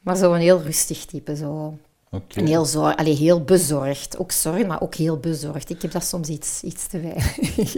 [0.00, 1.36] Maar zo een heel rustig type.
[1.36, 1.78] Zo.
[2.34, 4.18] En heel, zor allee, heel bezorgd.
[4.18, 5.70] Ook zorg, maar ook heel bezorgd.
[5.70, 7.76] Ik heb dat soms iets, iets te weinig.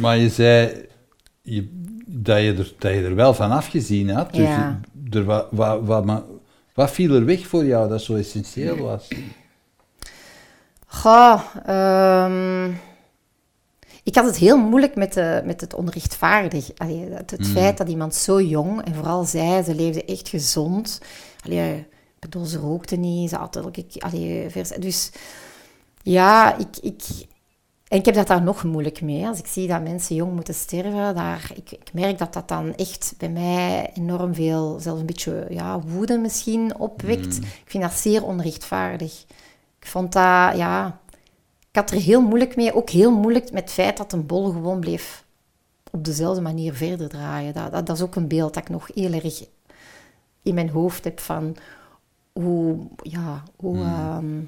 [0.00, 0.86] maar je zei
[1.42, 1.68] je,
[2.06, 4.32] dat, je er, dat je er wel van afgezien had.
[4.32, 4.80] Dus ja.
[5.10, 6.24] er, wat, wat, wat,
[6.74, 9.08] wat viel er weg voor jou dat zo essentieel was?
[10.86, 12.80] Goh, um,
[14.02, 16.70] ik had het heel moeilijk met, de, met het onrechtvaardig.
[16.76, 17.52] Allee, het, het mm.
[17.52, 21.00] feit dat iemand zo jong, en vooral zij, ze leefde echt gezond.
[21.44, 21.86] Allee,
[22.30, 25.10] bedoel, ze rookte niet, ze had elke allee, vers, Dus
[26.02, 27.02] ja, ik, ik,
[27.88, 29.26] en ik heb dat daar nog moeilijk mee.
[29.26, 32.74] Als ik zie dat mensen jong moeten sterven, daar, ik, ik merk dat dat dan
[32.74, 37.38] echt bij mij enorm veel, zelfs een beetje ja, woede misschien opwekt.
[37.38, 37.44] Mm.
[37.44, 39.24] Ik vind dat zeer onrechtvaardig.
[39.80, 41.00] Ik vond dat, ja...
[41.76, 42.74] Ik had er heel moeilijk mee.
[42.74, 45.24] Ook heel moeilijk met het feit dat een bol gewoon bleef
[45.90, 47.54] op dezelfde manier verder draaien.
[47.54, 49.44] Dat, dat, dat is ook een beeld dat ik nog heel erg
[50.42, 51.56] in mijn hoofd heb van
[52.42, 53.86] hoe, ja, hoe, hmm.
[53.86, 54.40] ehm,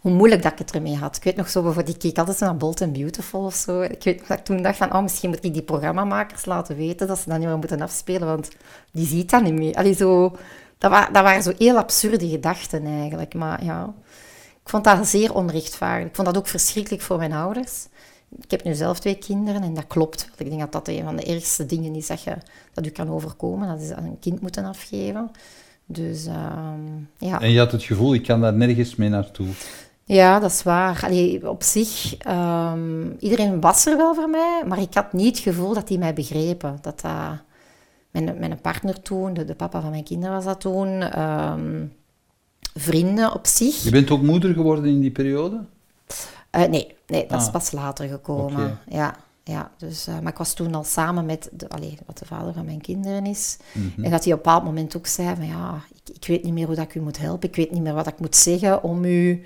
[0.00, 1.16] hoe moeilijk dat ik het ermee had.
[1.16, 3.80] Ik weet nog zo, bijvoorbeeld, ik keek altijd naar Bold and Beautiful of zo.
[3.80, 7.06] Ik weet dat ik toen dacht van, oh, misschien moet ik die programmamakers laten weten
[7.06, 8.48] dat ze dat niet meer moeten afspelen, want
[8.92, 9.74] die ziet dat niet meer.
[9.74, 10.36] Allee, zo,
[10.78, 13.94] dat, dat waren zo heel absurde gedachten eigenlijk, maar ja...
[14.64, 16.08] Ik vond dat zeer onrechtvaardig.
[16.08, 17.86] Ik vond dat ook verschrikkelijk voor mijn ouders.
[18.40, 20.30] Ik heb nu zelf twee kinderen en dat klopt.
[20.36, 22.36] Ik denk dat dat een van de ergste dingen is dat, je,
[22.72, 23.68] dat u kan overkomen.
[23.68, 25.30] Dat is een kind moeten afgeven.
[25.86, 26.80] Dus ehm,
[27.18, 27.40] ja.
[27.40, 29.46] En je had het gevoel, ik kan daar nergens mee naartoe.
[30.04, 31.00] Ja, dat is waar.
[31.04, 35.44] Allee, op zich, um, iedereen was er wel voor mij, maar ik had niet het
[35.44, 36.78] gevoel dat die mij begrepen.
[36.80, 37.12] Dat dat...
[38.10, 41.92] Mijn, mijn partner toen, de, de, papa van mijn kinderen was dat toen, um,
[42.74, 43.82] vrienden op zich.
[43.82, 45.64] Je bent ook moeder geworden in die periode?
[46.56, 47.52] Uh, nee, nee, dat is ah.
[47.52, 48.78] pas later gekomen.
[48.88, 52.24] Ja ja, dus, uh, maar ik was toen al samen met de, allez, wat de
[52.24, 53.56] vader van mijn kinderen is.
[53.72, 54.04] Mhm.
[54.04, 56.52] En dat hij op een bepaald moment ook zei van ja, ik, ik, weet niet
[56.52, 57.48] meer hoe dat ik u moet helpen.
[57.48, 59.44] Ik weet niet meer wat ik moet zeggen om u...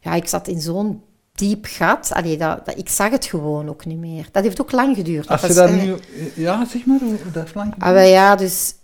[0.00, 2.12] Ja, ik zat in zo'n diep gat.
[2.12, 4.28] Allee, dat, dat, ik zag het gewoon ook niet meer.
[4.32, 5.28] Dat heeft ook lang geduurd.
[5.28, 5.96] Als je dat nu...
[6.34, 6.98] Ja, zeg maar,
[7.32, 7.96] dat heeft lang geduurd.
[7.96, 8.74] Ah, ja, dus...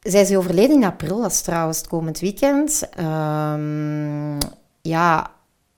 [0.00, 2.88] Zij is overleden in april, dat is trouwens het komend weekend.
[3.00, 4.38] Um,
[4.82, 5.30] ja,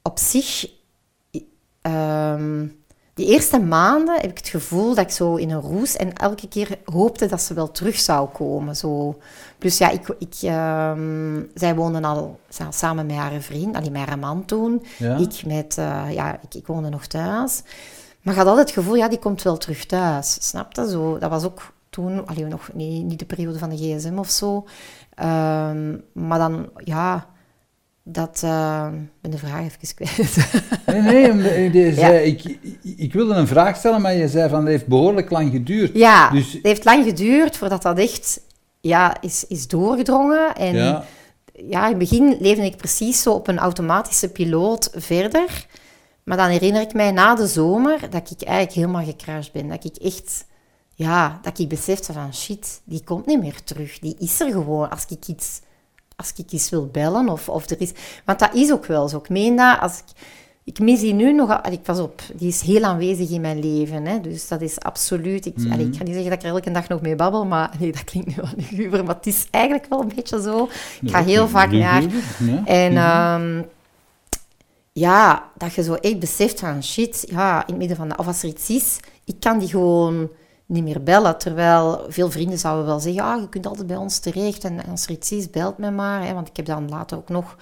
[0.03, 0.71] op zich...
[1.83, 2.79] Um,
[3.18, 6.48] die eerste maanden heb ik het gevoel dat ik zo in een roes en elke
[6.48, 8.76] keer hoopte dat ze wel terug zou komen.
[8.76, 9.18] Zo.
[9.59, 14.18] Plus ja, ik, ik, ehm, zij woonden al samen met haar vriend, alleen met haar
[14.18, 14.83] man toen.
[14.98, 17.62] Ik, met, uh, ja, ik, ik woonde nog thuis.
[18.22, 20.37] Maar ik had altijd het gevoel, ja, die komt wel terug thuis.
[20.40, 20.88] Snap je?
[20.88, 24.31] Zo, dat was ook toen, alleen nog niet, niet de periode van de gsm of
[24.31, 24.54] zo.
[24.57, 27.26] Um, maar dan, ja
[28.11, 28.87] dat uh,
[29.21, 30.37] ben de vraag even kwijt.
[30.87, 32.59] nee, nee, zei, ik,
[32.97, 35.90] ik wilde een vraag stellen, maar je zei van het heeft behoorlijk lang geduurd.
[35.94, 36.53] Ja, dus...
[36.53, 38.40] het heeft lang geduurd voordat dat echt
[38.81, 40.55] ja, is, is doorgedrongen.
[40.55, 41.05] En ja.
[41.53, 45.66] ja, in het begin leefde ik precies zo op een automatische piloot verder.
[46.25, 49.68] Maar dan herinner ik mij na de zomer dat ik eigenlijk helemaal gecrashed ben.
[49.68, 50.44] Dat ik echt,
[50.94, 53.99] ja, dat ik besefte van shit, die komt niet meer terug.
[53.99, 55.61] Die is er gewoon als ik iets
[56.18, 57.92] als ik iets wil bellen of, of er is...
[58.24, 59.16] Want dat is ook wel zo.
[59.16, 60.04] Ik meen dat, als ik...
[60.64, 61.61] Ik mis die nu nog...
[61.61, 64.07] Ik pas op, die is heel aanwezig in mijn leven.
[64.07, 65.46] Hè, dus dat is absoluut...
[65.46, 67.70] Ik, mm ik ga niet zeggen dat ik er elke dag nog mee babbel, maar
[67.78, 70.68] nee, dat klinkt nu wel luguber, maar het is eigenlijk wel een beetje zo.
[71.00, 72.02] Ik ga heel vaak naar...
[72.64, 72.92] En...
[72.92, 72.96] Mhm.
[72.96, 73.62] Ehm,
[74.92, 78.26] ja, dat je zo echt beseft van shit, ja, in het midden van de, of
[78.26, 80.28] als er iets is, ik kan die gewoon
[80.68, 81.38] niet meer bellen.
[81.38, 85.04] Terwijl veel vrienden zouden wel zeggen, ah, je kunt altijd bij ons terecht en als
[85.04, 86.26] er iets is, belt me maar.
[86.26, 87.57] Hè, want ik heb dan later ook nog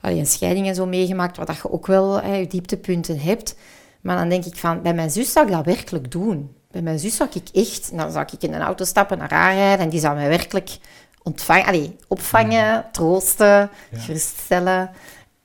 [0.00, 3.56] allee, een scheiding en zo meegemaakt, waar dat je ook wel hè, je dieptepunten hebt.
[4.00, 6.54] Maar dan denk ik van, bij mijn zus zou ik dat werkelijk doen.
[6.70, 9.54] Bij mijn zus zou ik echt, dan zou ik in een auto stappen, naar haar
[9.54, 10.78] rijden en die zou mij werkelijk
[11.22, 13.70] ontvangen, allee, opvangen, troosten, ja.
[13.90, 14.90] geruststellen.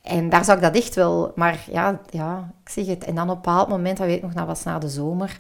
[0.02, 1.32] En daar zou ik dat echt wel...
[1.36, 3.04] Maar ja, ja, ik zeg het.
[3.04, 5.40] En dan op een bepaald moment, dat weet ik nog, dat was na de zomer,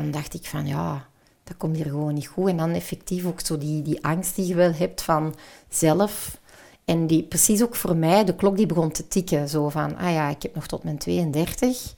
[0.00, 1.08] dan dacht ik van, ja,
[1.44, 2.48] dat komt hier gewoon niet goed.
[2.48, 5.34] En dan effectief ook zo die, die angst die je wel hebt van
[5.68, 6.40] zelf...
[6.84, 9.48] En die, precies ook voor mij, de klok die begon te tikken.
[9.48, 11.94] Zo van, ah ja, ik heb nog tot mijn 32.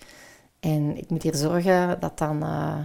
[0.61, 2.43] En ik moet hier zorgen dat dan...
[2.43, 2.79] Uh,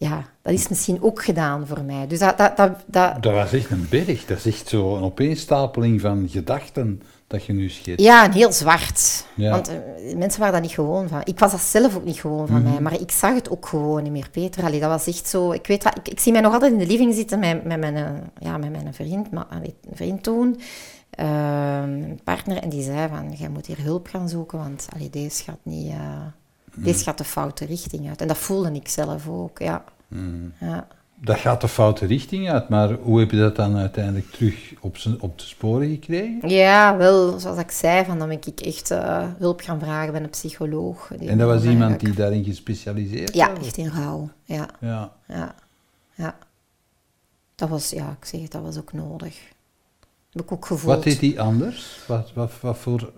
[0.00, 2.06] ja, dat is misschien ook gedaan voor mij.
[2.06, 3.22] Dus dat, dat, dat, dat...
[3.22, 4.24] dat was echt een berg.
[4.24, 8.04] Dat is echt zo een opeenstapeling van gedachten dat je nu schetst.
[8.04, 9.26] Ja, en heel zwart.
[9.36, 11.20] Want uh, mensen waren daar niet gewoon van.
[11.24, 12.70] Ik was dat zelf ook niet gewoon van mhm.
[12.70, 14.64] mij, maar ik zag het ook gewoon niet meer, Peter.
[14.64, 15.52] Allee, dat was echt zo...
[15.52, 17.78] Ik, weet wat, ik, ik zie mij nog altijd in de living zitten met, met,
[17.78, 20.60] mijn, uh, ja, met mijn vriend, maar, een vriend toen,
[21.20, 21.82] uh,
[22.24, 25.60] partner, en die zei van, jij moet hier hulp gaan zoeken, want allee, deze gaat
[25.62, 25.88] niet...
[25.88, 26.26] Mhm.
[26.82, 28.20] Deze gaat de foute richting uit.
[28.20, 29.84] En dat voelde ik zelf ook, ja.
[30.08, 30.48] Mhm.
[30.60, 30.86] ja
[31.20, 34.96] dat gaat de foute richting uit, maar hoe heb je dat dan uiteindelijk terug op,
[35.20, 36.48] op de sporen gekregen?
[36.48, 40.22] Ja, wel, zoals ik zei, van, dan ben ik echt uh, hulp gaan vragen bij
[40.22, 41.10] een psycholoog.
[41.10, 43.46] En dat was iemand die daarin gespecialiseerd was?
[43.46, 44.68] Ja, echt in rouw, ja.
[44.80, 45.12] Ja.
[45.28, 45.54] ja.
[46.14, 46.36] ja.
[47.54, 49.38] Dat was, ja, ik zeg het, dat was ook nodig.
[50.30, 50.94] Heb ik ook gevoeld.
[50.94, 51.98] Wat deed die anders?
[52.06, 53.12] Wat, wat, wat, voor,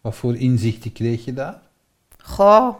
[0.00, 1.60] wat voor inzichten kreeg je daar?
[2.18, 2.74] Goh,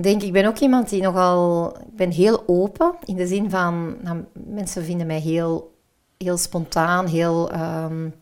[0.00, 1.68] ik denk, ik ben ook iemand die nogal...
[1.78, 3.96] Ik ben heel open, in de zin van...
[4.02, 5.74] Nou, mensen vinden mij heel,
[6.18, 8.14] heel spontaan, heel um,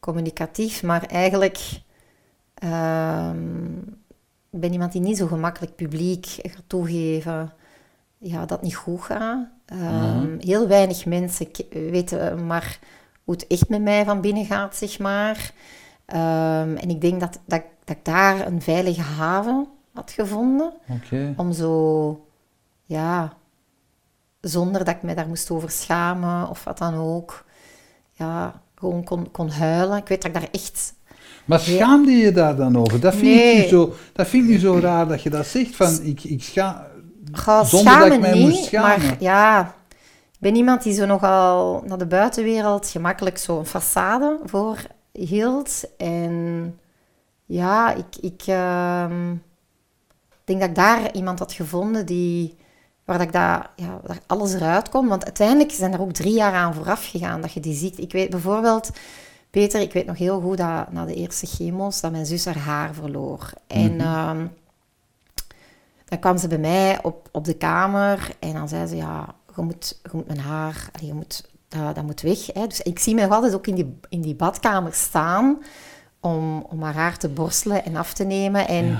[0.00, 1.80] communicatief, maar eigenlijk...
[2.64, 3.98] Um,
[4.50, 7.52] ik ben iemand die niet zo gemakkelijk publiek gaat toegeven
[8.18, 9.48] ja, dat niet goed gaat.
[9.72, 12.78] Um, Heel weinig mensen weten maar
[13.24, 15.52] hoe het echt met mij van binnen gaat, zeg maar.
[16.06, 19.68] en ik denk dat, dat, dat ik daar een veilige haven
[20.00, 20.72] had gevonden.
[21.36, 22.26] Om zo,
[22.84, 23.32] ja,
[24.40, 27.44] zonder dat ik me daar moest over schamen of wat dan ook,
[28.12, 29.96] ja, gewoon kon, kon huilen.
[29.96, 30.94] Ik weet dat ik daar echt...
[31.44, 33.00] Maar schaamde je daar dan over?
[33.00, 33.56] Dat vind, nee.
[33.56, 36.24] ik, nu zo, dat vind ik nu zo raar dat je dat zegt, van ik,
[36.24, 36.88] ik scha...
[37.32, 39.06] Ga, zonder dat ik mij niet, moest schamen.
[39.06, 39.74] Maar ja,
[40.32, 44.78] ik ben iemand die zo nogal naar de buitenwereld gemakkelijk zo een façade voor
[45.12, 45.84] hield.
[45.96, 46.78] En
[47.46, 48.16] ja, ik...
[48.20, 49.34] ik ehm,
[50.58, 52.56] denk dat ik daar iemand had gevonden die,
[53.04, 55.08] waar dat ik daar, ja, daar alles eruit kon.
[55.08, 57.98] Want uiteindelijk zijn er ook drie jaar aan vooraf gegaan dat je die ziet.
[57.98, 58.90] Ik weet bijvoorbeeld,
[59.50, 62.58] Peter, ik weet nog heel goed dat na de eerste chemo's dat mijn zus haar
[62.58, 63.52] haar verloor.
[63.66, 64.00] En mhm.
[64.00, 64.46] ehm,
[66.04, 69.62] dan kwam ze bij mij op, op de kamer en dan zei ze, ja, je
[69.62, 72.46] moet, je moet mijn haar, je moet, dat, dat moet weg.
[72.46, 72.66] Hè.
[72.66, 75.62] Dus ik zie me nog altijd ook in die, in die badkamer staan
[76.20, 78.68] om, om haar haar te borstelen en af te nemen.
[78.68, 78.98] En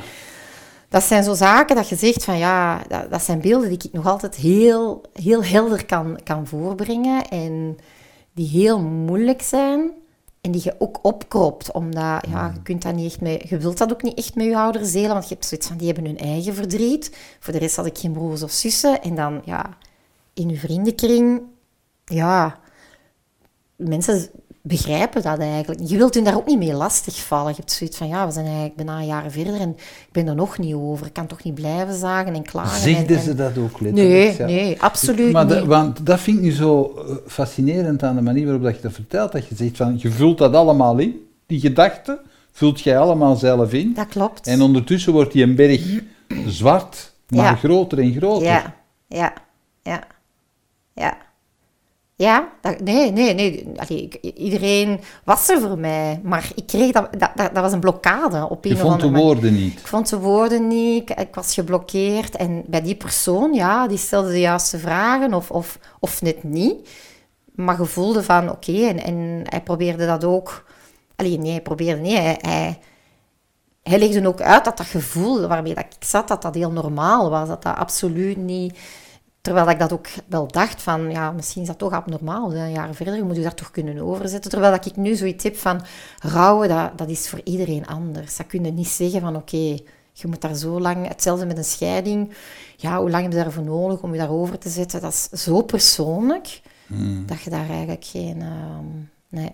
[0.91, 3.93] dat zijn zo zaken dat je zegt van ja, dat, dat, zijn beelden die ik
[3.93, 7.77] nog altijd heel, heel helder kan, kan voorbrengen en
[8.33, 9.93] die heel moeilijk zijn
[10.41, 13.79] en die je ook opkropt, omdat ja, je kunt dat niet echt mee, je wilt
[13.79, 16.05] dat ook niet echt met je ouders delen, want je hebt zoiets van die hebben
[16.05, 17.17] hun eigen verdriet.
[17.41, 19.77] Voor de rest had ik geen broers of zussen en dan ja,
[20.35, 21.43] in je vriendenkring,
[22.05, 22.59] ja,
[23.77, 24.31] mensen
[24.63, 25.81] begrijpen dat eigenlijk.
[25.85, 27.49] Je wilt hun daar ook niet mee lastigvallen.
[27.49, 30.35] Je hebt zoiets van, ja, we zijn eigenlijk bijna jaren verder en ik ben er
[30.35, 31.07] nog niet over.
[31.07, 32.81] Ik kan toch niet blijven zagen en klagen.
[32.81, 34.39] Zegden ze dat ook letterlijk?
[34.39, 35.65] Nee, nee, absoluut maar niet.
[35.65, 38.93] want dat vind ik nu zo eh, fascinerend aan de manier waarop dat je dat
[38.93, 39.33] vertelt.
[39.33, 42.19] Dat je zegt van, je vult dat allemaal in, die gedachten,
[42.53, 43.95] vult jij allemaal zelf in.
[43.95, 44.47] Dat klopt.
[44.47, 46.01] En ondertussen wordt die een berg
[46.47, 48.47] zwart, maar groter en groter.
[48.47, 48.75] Ja,
[49.09, 49.33] ja,
[49.83, 50.07] ja,
[50.95, 51.17] ja.
[52.21, 54.21] Ja, dat, nee, nee, nee.
[54.35, 56.21] iedereen was er voor mij.
[56.23, 59.55] Maar ik kreeg dat, dat, dat, was een blokkade op een Je vond de woorden
[59.55, 59.79] niet?
[59.79, 61.11] Ik vond de woorden niet.
[61.11, 62.37] Ik, was geblokkeerd.
[62.37, 66.89] En bij die persoon, ja, die stelde de juiste vragen of, of, of net niet.
[67.55, 70.65] Maar je voelde van, oké, en, en hij probeerde dat ook...
[71.17, 72.17] Allee, nee, hij probeerde niet.
[72.17, 72.79] Hij, hij,
[73.83, 77.31] hij legde ook uit dat dat gevoel waarmee dat ik zat, dat dat heel normaal
[77.31, 77.49] was.
[77.49, 78.79] Dat dat absoluut niet
[79.41, 82.95] Terwijl ik dat ook wel dacht van, ja, misschien is dat toch abnormaal, een jaar
[82.95, 84.51] verder, je moet je daar toch kunnen overzetten.
[84.51, 85.83] Terwijl ik nu zoiets heb van,
[86.19, 88.37] rouwen, dat, dat is voor iedereen anders.
[88.37, 89.77] Dat kun je niet zeggen van, oké,
[90.13, 92.33] je moet daar zo lang, hetzelfde met een scheiding,
[92.77, 95.01] ja, hoe lang heb je daarvoor nodig om je daarover te zetten?
[95.01, 97.27] Dat is zo persoonlijk, hmm.
[97.27, 98.79] dat je daar eigenlijk geen, uh,
[99.29, 99.53] nee.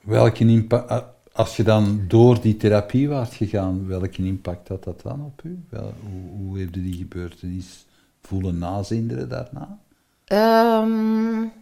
[0.00, 5.24] Welke impact, als je dan door die therapie was gegaan, welke impact had dat dan
[5.24, 5.64] op u?
[5.68, 7.86] Wel, hoe, hoe heeft u die gebeurtenis
[8.30, 9.78] voelen nazinderen daarna?
[10.82, 11.52] Um,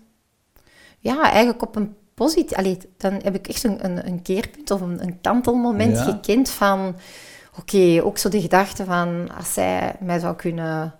[0.98, 2.80] ja, eigenlijk op een positief...
[2.96, 6.96] dan heb ik echt een, een, een keerpunt of een, een kantelmoment gekend van...
[7.58, 9.28] Oké, ook zo de gedachte van...
[9.36, 10.94] Als zij mij zou kunnen...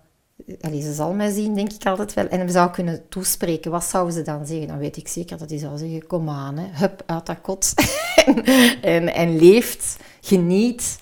[0.61, 2.28] Allee, ze zal mij zien, denk ik altijd wel.
[2.28, 3.70] En me zou kunnen toespreken.
[3.70, 4.68] Wat zou ze dan zeggen?
[4.68, 6.07] Dan weet ik zeker dat hij zou zeggen...
[6.07, 6.66] Kom aan, hè.
[6.72, 7.74] hup, uit dat kot.
[8.24, 8.44] en,
[8.83, 10.98] en, en, leeft, geniet,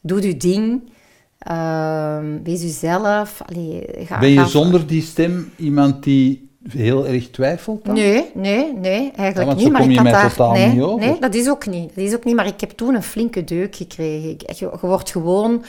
[0.00, 0.92] doe je ding...
[1.48, 3.42] Uh, wees jezelf.
[3.46, 7.94] Allee, ga, ben je zonder die stem iemand die heel erg twijfelt dan?
[7.94, 9.72] Nee, nee, nee, eigenlijk niet.
[9.72, 11.94] Maar ik had daar, nee, nee, dat is ook niet.
[11.94, 14.28] Dat is ook niet, maar ik heb toen een flinke deuk gekregen.
[14.28, 15.64] Je, je wordt gewoon,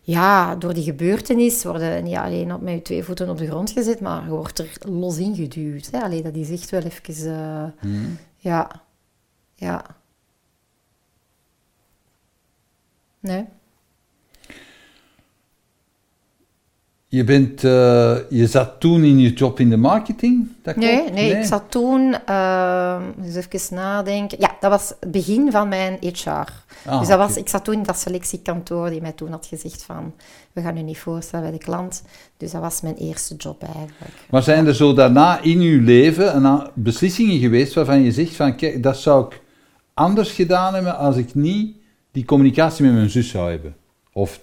[0.00, 3.70] ja, door die gebeurtenis worden niet alleen op met je twee voeten op de grond
[3.70, 5.88] gezet, maar je wordt er los ingeduwd.
[5.92, 6.00] Hè.
[6.00, 8.00] Allee, dat is echt wel even, uh,
[8.36, 8.70] ja,
[9.54, 9.84] ja.
[13.20, 13.44] Nee.
[17.10, 20.48] Je, bent, uh, je zat toen in je job in de marketing?
[20.62, 24.40] Dat nee, nee, ik zat toen, uh, eens even nadenken.
[24.40, 26.28] Ja, dat was het begin van mijn HR.
[26.28, 29.82] Ah, dus dat was, ik zat toen in dat selectiekantoor die mij toen had gezegd
[29.82, 30.14] van,
[30.52, 32.02] we gaan u niet voorstellen bij de klant.
[32.36, 34.14] Dus dat was mijn eerste job eigenlijk.
[34.30, 38.82] Maar zijn er zo daarna in uw leven beslissingen geweest waarvan je zegt van, kijk,
[38.82, 39.40] dat zou ik
[39.94, 41.76] anders gedaan hebben als ik niet
[42.12, 43.76] die communicatie met mijn zus zou hebben?
[44.12, 44.40] Of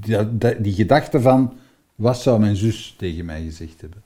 [0.00, 1.52] die, die, die gedachte van
[1.98, 4.02] wat zou mijn zus tegen mij gezegd hebben?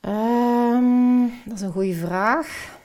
[0.00, 2.78] Um, dat is een goede vraag.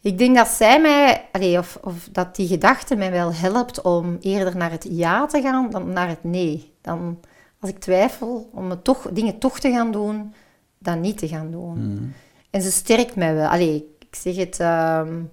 [0.00, 4.18] Ik denk dat zij mij, allee, of, of dat die gedachte mij wel helpt om
[4.20, 6.72] eerder naar het ja te gaan dan naar het nee.
[6.80, 7.20] Dan,
[7.60, 10.34] als ik twijfel om het toch, dingen toch te gaan doen,
[10.78, 11.74] dan niet te gaan doen.
[11.74, 12.12] Hmm.
[12.50, 13.48] En ze sterkt mij wel.
[13.48, 15.32] Allee, ik zeg het, um,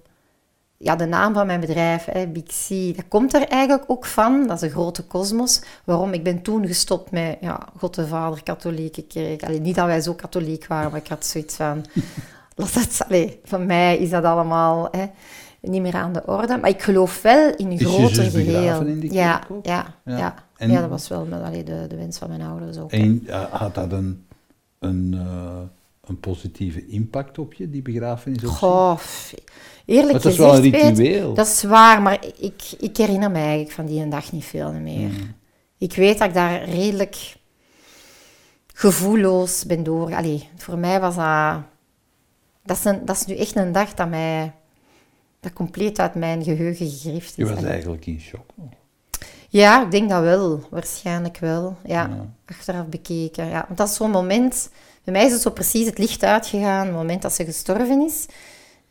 [0.78, 4.46] ja, de naam van mijn bedrijf, hè, Big C, dat komt er eigenlijk ook van.
[4.46, 5.62] Dat is een grote kosmos.
[5.84, 6.12] Waarom?
[6.12, 9.42] Ik ben toen gestopt met ja, God de Vader, katholieke kerk.
[9.42, 11.84] Allee, niet dat wij zo katholiek waren, maar ik had zoiets van...
[13.08, 15.06] Allee, van mij is dat allemaal hè,
[15.60, 16.56] niet meer aan de orde.
[16.56, 18.80] Maar ik geloof wel in een groter geheel.
[18.80, 20.66] In die ja, ja, ja, ja.
[20.66, 22.92] ja, dat was wel met, allee, de, de wens van mijn ouders ook.
[22.92, 24.26] En had dat een...
[24.78, 25.60] een uh
[26.08, 28.42] een positieve impact op je, die begrafenis?
[28.42, 28.98] Goh,
[29.88, 31.34] eerlijk dat is wel een ritueel.
[31.34, 35.08] dat is waar, maar ik, ik herinner me eigenlijk van die dag niet veel meer.
[35.08, 35.34] Hmm.
[35.78, 37.36] Ik weet dat ik daar redelijk
[38.74, 40.14] gevoelloos ben door.
[40.14, 41.62] Allee, voor mij was dat...
[42.64, 44.52] Dat is, een, dat is nu echt een dag dat mij...
[45.40, 47.36] Dat compleet uit mijn geheugen gegrift is.
[47.36, 48.50] Je was eigenlijk in shock.
[49.48, 50.66] Ja, ik denk dat wel.
[50.70, 51.76] Waarschijnlijk wel.
[51.84, 53.46] Ja, achteraf bekeken.
[53.46, 53.64] Ja.
[53.66, 54.70] Want dat is zo'n moment
[55.08, 58.26] bij mij is het zo precies het licht uitgegaan het moment dat ze gestorven is.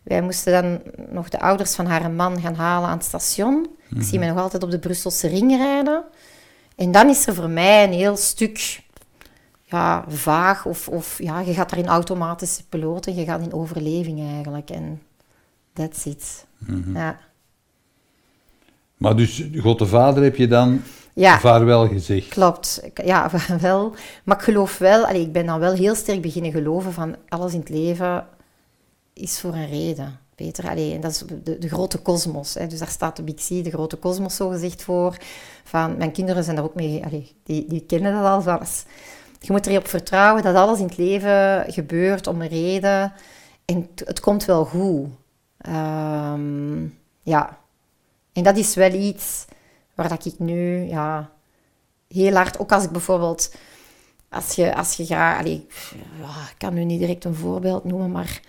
[0.07, 3.67] Wij moesten dan nog de ouders van haar man gaan halen aan het station.
[3.95, 4.27] Ik zie mhm.
[4.27, 6.03] me nog altijd op de Brusselse ring rijden.
[6.75, 8.81] En dan is er voor mij een heel stuk
[9.61, 10.65] ja, vaag.
[10.65, 14.69] Of, of ja, je gaat daar in automatische piloten, je gaat in overleving eigenlijk.
[14.69, 15.01] En
[15.73, 16.45] that's it.
[16.57, 17.19] Mm ja.
[18.97, 20.81] Maar dus, God de Vader heb je dan
[21.13, 22.27] ja, vaarwel gezegd.
[22.27, 23.95] Klopt, ja, wel.
[24.23, 27.53] Maar ik geloof wel, allee, ik ben dan wel heel sterk beginnen geloven van alles
[27.53, 28.27] in het leven
[29.17, 30.19] is voor een reden.
[30.35, 32.53] Peter, allee, en dat is de, de grote kosmos.
[32.53, 35.17] Dus daar staat de Big C, de grote kosmos, zo gezegd voor.
[35.63, 38.41] Van, mijn kinderen zijn daar ook mee, allee, die, die kennen dat al.
[38.41, 38.59] Van,
[39.39, 43.13] je moet erop vertrouwen dat alles in het leven gebeurt om een reden.
[43.65, 45.07] En het, komt wel goed.
[45.57, 46.83] Ehm,
[47.21, 47.57] ja.
[48.33, 49.45] En dat is wel iets
[49.95, 51.29] waar dat ik nu ja,
[52.07, 53.55] heel hard, ook als ik bijvoorbeeld,
[54.29, 58.41] als je, als je ja, ik kan nu niet direct een voorbeeld noemen, maar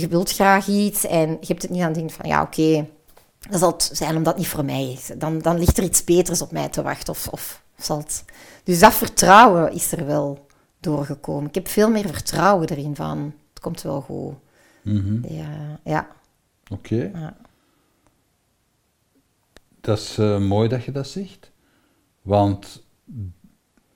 [0.00, 2.90] je wilt graag iets en je hebt het niet aan denken van, ja oké, okay,
[3.50, 5.10] dat zal het zijn omdat het niet voor mij is.
[5.18, 8.24] Dan, dan ligt er iets beters op mij te wachten of, of, zal het...
[8.64, 10.46] Dus dat vertrouwen is er wel
[10.80, 11.48] doorgekomen.
[11.48, 14.34] Ik heb veel meer vertrouwen erin van, het komt wel goed.
[14.82, 16.08] Mm Ja, ja.
[16.70, 17.10] Oké.
[17.14, 17.36] Ja.
[19.80, 21.50] Dat is uh, mooi dat je dat zegt.
[22.22, 22.82] Want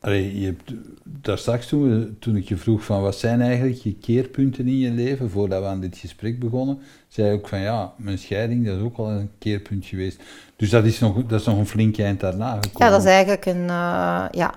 [0.06, 3.94] allee, je hebt, daar straks toen, toen ik je vroeg van wat zijn eigenlijk je
[3.94, 7.92] keerpunten in je leven, voordat we aan dit gesprek begonnen, zei ik ook van ja,
[7.96, 10.20] mijn scheiding dat is ook al een keerpunt geweest.
[10.56, 12.86] Dus dat is nog, dat is nog een flink eind daarna gekomen.
[12.86, 14.54] Ja, dat is eigenlijk een, uh, ja,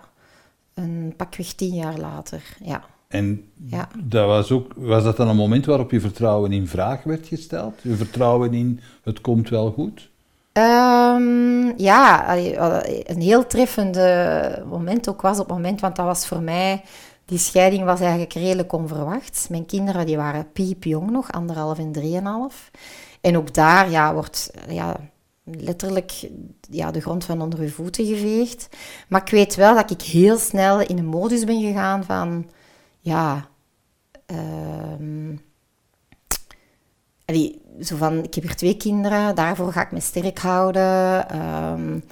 [0.73, 2.83] een pakweg tien jaar later, ja.
[3.07, 3.87] En ja.
[4.03, 7.79] dat was, ook, was dat dan een moment waarop je vertrouwen in vraag werd gesteld?
[7.81, 10.08] Je vertrouwen in het komt wel goed?
[10.59, 12.37] Um, ja,
[13.03, 16.83] een heel treffende moment ook was op het moment, want dat was voor mij
[17.25, 19.47] die scheiding was eigenlijk redelijk onverwacht.
[19.49, 22.71] Mijn kinderen die waren piepjong nog, anderhalf en drieënhalf.
[23.21, 24.95] En ook daar ja, wordt ja,
[25.43, 26.29] letterlijk
[26.69, 28.69] ja, de grond van onder uw voeten geveegd.
[29.07, 32.49] Maar ik weet wel dat ik heel snel in een modus ben gegaan van...
[32.99, 33.47] Ja...
[37.81, 41.25] Zo van, ik heb hier twee kinderen, daarvoor ga ik me sterk houden.
[41.35, 42.03] Um,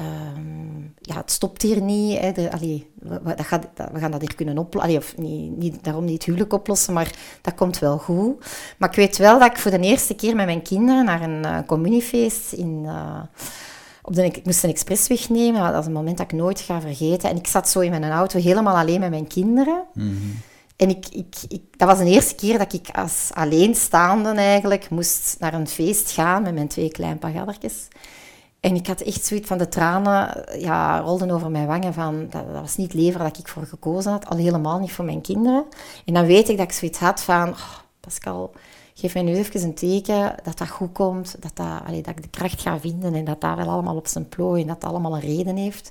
[0.00, 2.18] Um, ja, het stopt hier niet.
[2.18, 2.32] Hè.
[2.32, 2.48] De,
[2.94, 4.96] we, dat gaat, we gaan dat hier kunnen oplossen.
[4.96, 8.46] Of niet, niet, daarom niet het huwelijk oplossen, maar dat komt wel goed.
[8.78, 11.44] Maar ik weet wel dat ik voor de eerste keer met mijn kinderen naar een
[11.44, 12.82] uh, communiefeest in...
[12.84, 13.20] Uh,
[14.02, 17.30] op ik moest een expressweg nemen, dat is een moment dat ik nooit ga vergeten.
[17.30, 19.84] En ik zat zo in mijn auto helemaal alleen met mijn kinderen.
[19.94, 20.34] -hmm.
[20.76, 25.36] En ik, ik, ik, dat was de eerste keer dat ik als alleenstaande eigenlijk moest
[25.38, 27.88] naar een feest gaan met mijn twee kleinpagaddertjes.
[28.60, 32.46] En ik had echt zoiets van de tranen ja, rolden over mijn wangen van dat,
[32.46, 35.20] dat, was niet het leven dat ik voor gekozen had, al helemaal niet voor mijn
[35.20, 35.64] kinderen.
[36.04, 38.52] En dan weet ik dat ik zoiets had van oh, Pascal,
[38.94, 42.28] geef mij nu even een teken dat dat goed komt, dat, dat, dat ik de
[42.28, 45.14] kracht ga vinden en dat dat wel allemaal op zijn plooi en dat dat allemaal
[45.14, 45.90] een reden heeft.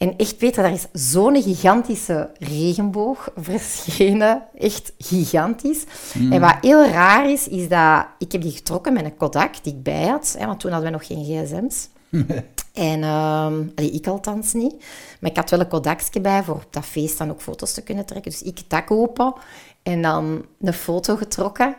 [0.00, 4.42] En echt, Peter, daar is zo'n gigantische regenboog verschenen.
[4.58, 5.84] Echt gigantisch.
[6.14, 6.32] Mm.
[6.32, 8.06] En wat heel raar is, is dat...
[8.18, 10.34] Ik heb die getrokken met een Kodak die ik bij had.
[10.38, 11.88] Hè, want toen hadden we nog geen gsm's.
[12.90, 14.74] en um, ik althans niet.
[15.20, 17.82] Maar ik had wel een Kodakje bij voor op dat feest dan ook foto's te
[17.82, 18.30] kunnen trekken.
[18.30, 19.34] Dus ik het dak open
[19.82, 21.76] en dan een foto getrokken.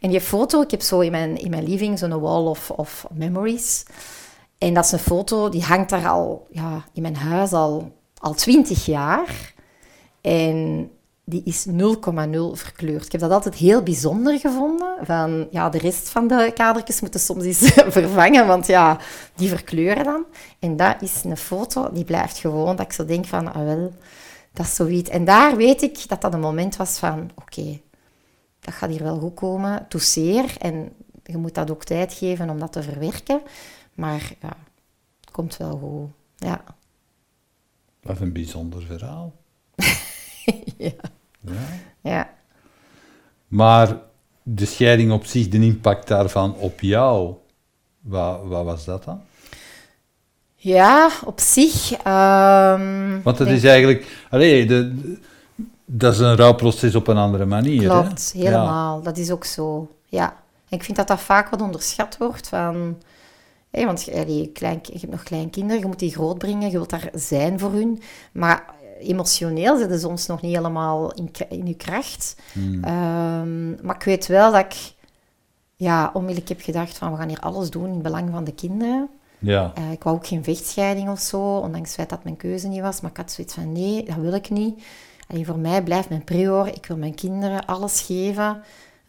[0.00, 3.06] En die foto, ik heb zo in mijn, in mijn living zo'n wall of, of
[3.12, 3.84] memories...
[4.62, 8.34] En dat is een foto, die hangt daar al ja, in mijn huis al, al
[8.34, 9.54] 20 jaar.
[10.20, 10.90] En
[11.24, 11.72] die is 0,0
[12.52, 13.04] verkleurd.
[13.04, 14.96] Ik heb dat altijd heel bijzonder gevonden.
[15.00, 18.98] Van, ja, de rest van de kadertjes moeten soms eens vervangen, want ja,
[19.34, 20.24] die verkleuren dan.
[20.58, 23.92] En dat is een foto, die blijft gewoon, dat ik zo denk van, ah wel,
[24.52, 25.10] dat is zoiets.
[25.10, 27.80] En daar weet ik dat dat een moment was van, oké,
[28.60, 29.86] dat gaat hier wel goed komen.
[29.88, 30.54] Toeseer.
[30.58, 30.92] En
[31.24, 33.40] je moet dat ook tijd geven om dat te verwerken.
[33.94, 34.56] Maar ja,
[35.20, 36.10] het komt wel goed.
[36.48, 36.64] Ja.
[38.02, 39.32] Wat een bijzonder verhaal.
[40.76, 40.92] ja.
[41.40, 41.52] ja.
[42.00, 42.30] Ja.
[43.48, 43.96] Maar
[44.42, 47.34] de scheiding op zich, de impact daarvan op jou,
[48.00, 49.20] wat, wat was dat dan?
[50.54, 51.90] Ja, op zich.
[51.90, 54.26] Um, Want het is eigenlijk.
[54.30, 55.16] Allee, de,
[55.84, 57.88] dat is een rouwproces op een andere manier.
[57.88, 59.02] Klopt, helemaal.
[59.02, 59.88] Dat is ook zo.
[60.06, 60.36] Ja.
[60.68, 62.48] En ik vind dat dat vaak wat onderschat wordt.
[62.48, 62.96] Van,
[63.72, 67.58] want je, klein, je hebt nog kleinkinderen, je moet die grootbrengen, je wilt daar zijn
[67.58, 68.00] voor hun.
[68.32, 72.36] Maar emotioneel zitten ze soms nog niet helemaal in, in je kracht.
[72.52, 72.84] Hmm.
[72.84, 74.94] Ehm, maar ik weet wel dat ik
[75.76, 78.54] ja, onmiddellijk heb gedacht van we gaan hier alles doen in het belang van de
[78.54, 79.08] kinderen.
[79.38, 79.72] Ja.
[79.78, 82.80] Uh, ik wou ook geen vechtscheiding of zo, ondanks het feit dat mijn keuze niet
[82.80, 83.00] was.
[83.00, 84.82] Maar ik had zoiets van nee, dat wil ik niet.
[85.42, 86.66] Voor mij blijft mijn prior.
[86.66, 88.62] Ik wil mijn kinderen alles geven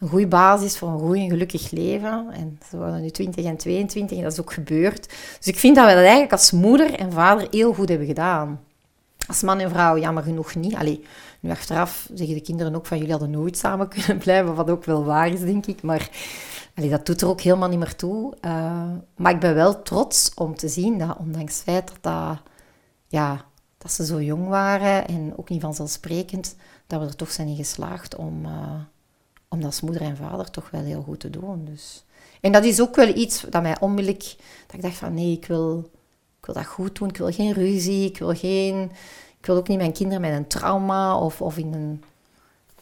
[0.04, 2.26] een goede basis voor een goed en gelukkig leven.
[2.32, 5.08] En ze worden nu 20 en 22 en dat is ook gebeurd.
[5.38, 8.60] Dus ik vind dat we dat eigenlijk als moeder en vader heel goed hebben gedaan.
[9.26, 10.74] Als man en vrouw jammer genoeg niet.
[10.74, 11.04] Allee,
[11.40, 14.84] nu achteraf zeggen de kinderen ook van jullie hadden nooit samen kunnen blijven, wat ook
[14.84, 15.82] wel waar is, denk ik.
[15.82, 16.10] Maar
[16.74, 18.34] allee, dat doet er ook helemaal niet meer toe.
[18.40, 18.82] Uh,
[19.16, 22.38] maar ik ben wel trots om te zien dat, ondanks het feit dat,
[23.06, 23.44] ja,
[23.78, 27.56] dat ze zo jong waren en ook niet vanzelfsprekend, dat we er toch zijn in
[27.56, 28.44] geslaagd om...
[28.44, 28.50] Uh,
[29.54, 31.64] om dat als moeder en vader toch wel heel goed te doen.
[31.64, 32.04] Dus.
[32.40, 34.36] En dat is ook wel iets dat mij onmiddellijk...
[34.66, 35.90] Dat ik dacht van, nee, ik wil,
[36.40, 37.08] ik wil dat goed doen.
[37.08, 38.04] Ik wil geen ruzie.
[38.04, 38.90] Ik wil geen...
[39.38, 42.02] Ik wil ook niet mijn kinderen met een trauma of, of in een...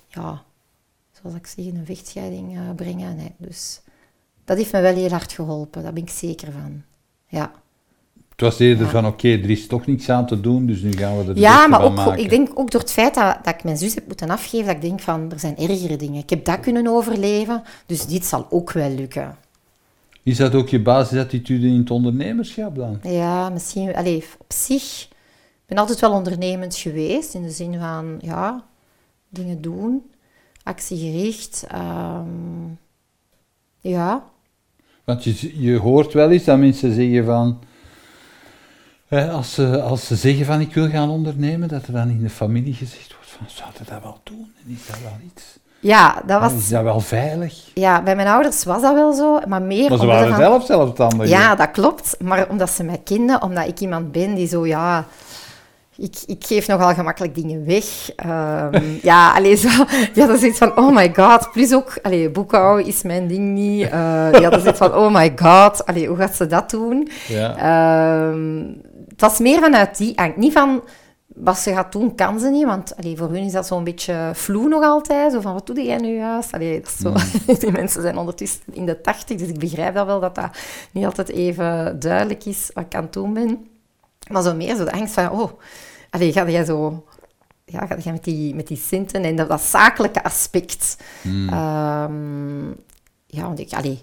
[0.09, 0.43] Ja,
[1.13, 3.35] zoals ik zeg, in een vechtscheiding uh, brengen.
[3.37, 3.81] Dus
[4.45, 5.83] dat heeft me wel heel hard geholpen.
[5.83, 6.83] Daar ben ik zeker van.
[7.27, 7.53] Ja.
[8.33, 11.19] Het was eerder van, oké, er is toch niks aan te doen, dus nu gaan
[11.19, 13.77] we er Ja, maar ook, ik denk ook door het feit dat, dat ik mijn
[13.77, 16.23] zus heb moeten afgeven, dat ik denk van, er zijn ergere dingen.
[16.23, 19.37] Ik heb dat kunnen overleven, dus dit zal ook wel lukken.
[20.23, 22.99] Is dat ook je basisattitude in het ondernemerschap dan?
[23.03, 25.09] Ja, misschien, allez, op zich.
[25.63, 28.65] Ik ben altijd wel ondernemend geweest, in de zin van, ja,
[29.29, 30.03] dingen doen,
[30.63, 31.67] actiegericht.
[31.75, 32.79] Um,
[33.81, 34.25] ja.
[35.05, 37.59] Want je, je hoort wel eens dat mensen zeggen van
[39.13, 42.31] als, ze, als ze zeggen van ik wil gaan ondernemen, dat er dan in de
[42.31, 44.53] familie gezegd wordt van zouden dat wel doen?
[44.65, 45.61] En is dat wel iets?
[45.81, 46.53] Ja, dat was...
[46.53, 47.55] Is dat wel veilig?
[47.75, 49.89] Ja, bij mijn ouders was dat wel zo, maar meer...
[49.89, 50.39] Maar ze waren van...
[50.39, 51.29] zelf zelfstandig.
[51.29, 52.17] Ja, dat klopt.
[52.21, 55.05] Maar omdat ze mij kenden, omdat ik iemand ben die zo, ja...
[55.97, 58.11] Ik, ik geef nogal gemakkelijk dingen weg.
[58.27, 59.69] Um, ja, alleen zo...
[60.13, 61.51] Die hadden zoiets van, oh my god.
[61.53, 63.83] Plus ook, allee, boekhouden is mijn ding niet.
[63.83, 65.87] Uh, die hadden zoiets van, oh my god.
[65.87, 67.11] Allee, hoe gaat ze dat doen?
[67.29, 68.29] Ja.
[68.31, 68.81] Um,
[69.13, 70.37] het was meer vanuit die angst.
[70.37, 70.83] Niet van
[71.27, 72.65] wat ze gaat doen, kan ze niet.
[72.65, 75.33] Want allee, voor hun is dat zo'n beetje vloe nog altijd.
[75.33, 76.53] Zo van, wat doe jij nu juist?
[76.53, 77.11] Allee, dat zo.
[77.11, 77.57] Mm.
[77.61, 80.59] Die mensen zijn ondertussen in de tachtig, dus ik begrijp dat wel, dat dat
[80.91, 83.67] niet altijd even duidelijk is wat ik aan het doen ben.
[84.31, 85.51] Maar zo meer zo de angst van, oh,
[86.11, 87.05] allee, ga jij zo...
[87.65, 90.97] Ja, ga jij met die, met die centen en dat, dat zakelijke aspect.
[91.23, 91.49] Mm.
[91.49, 92.69] Ehm,
[93.27, 94.03] ja, want ik, allee,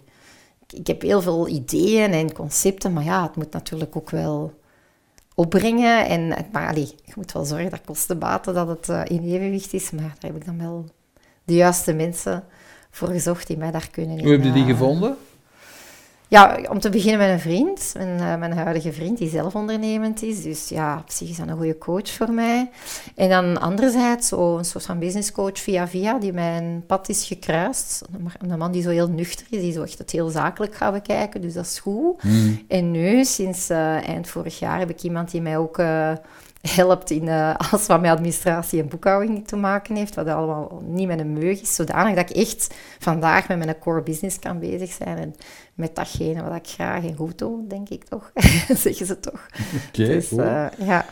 [0.70, 4.59] ik heb heel veel ideeën en concepten, maar ja, het moet natuurlijk ook wel
[5.40, 6.06] opbrengen.
[6.06, 9.92] En, maar allee, je moet wel zorgen dat kostenbaten dat het uh, in evenwicht is.
[9.92, 10.86] Maar daar heb ik dan wel
[11.44, 12.44] de juiste mensen
[12.92, 14.20] voor gezocht die mij daar kunnen.
[14.20, 15.18] Hoe heb je die gevonden?
[16.30, 20.22] Ja, om te beginnen met een vriend, mijn, uh, mijn huidige vriend, die zelf ondernemend
[20.24, 20.42] is.
[20.44, 22.70] Dus ja, op zich is dat een goede coach voor mij.
[23.16, 28.02] En dan anderzijds zo een soort van businesscoach via via, die mijn pad is gekruist.
[28.40, 31.42] Een man die zo heel nuchter is, die zo echt het heel zakelijk gaat bekijken,
[31.42, 32.24] dus dat is goed.
[32.24, 32.62] Mm.
[32.68, 35.80] En nu, sinds uh, eind vorig jaar, heb ik iemand die mij ook...
[35.80, 36.12] Uh,
[36.62, 41.08] helpt in uh, alles wat met administratie en boekhouding te maken heeft, wat allemaal niet
[41.08, 44.92] met een meug is, zodanig dat ik echt vandaag met mijn core business kan bezig
[44.92, 45.36] zijn en
[45.80, 48.32] met datgene wat ik graag en goed doe, denk ik toch.
[48.84, 49.48] Zeggen ze toch.
[49.88, 51.06] Oké, okay, dus, uh, ja.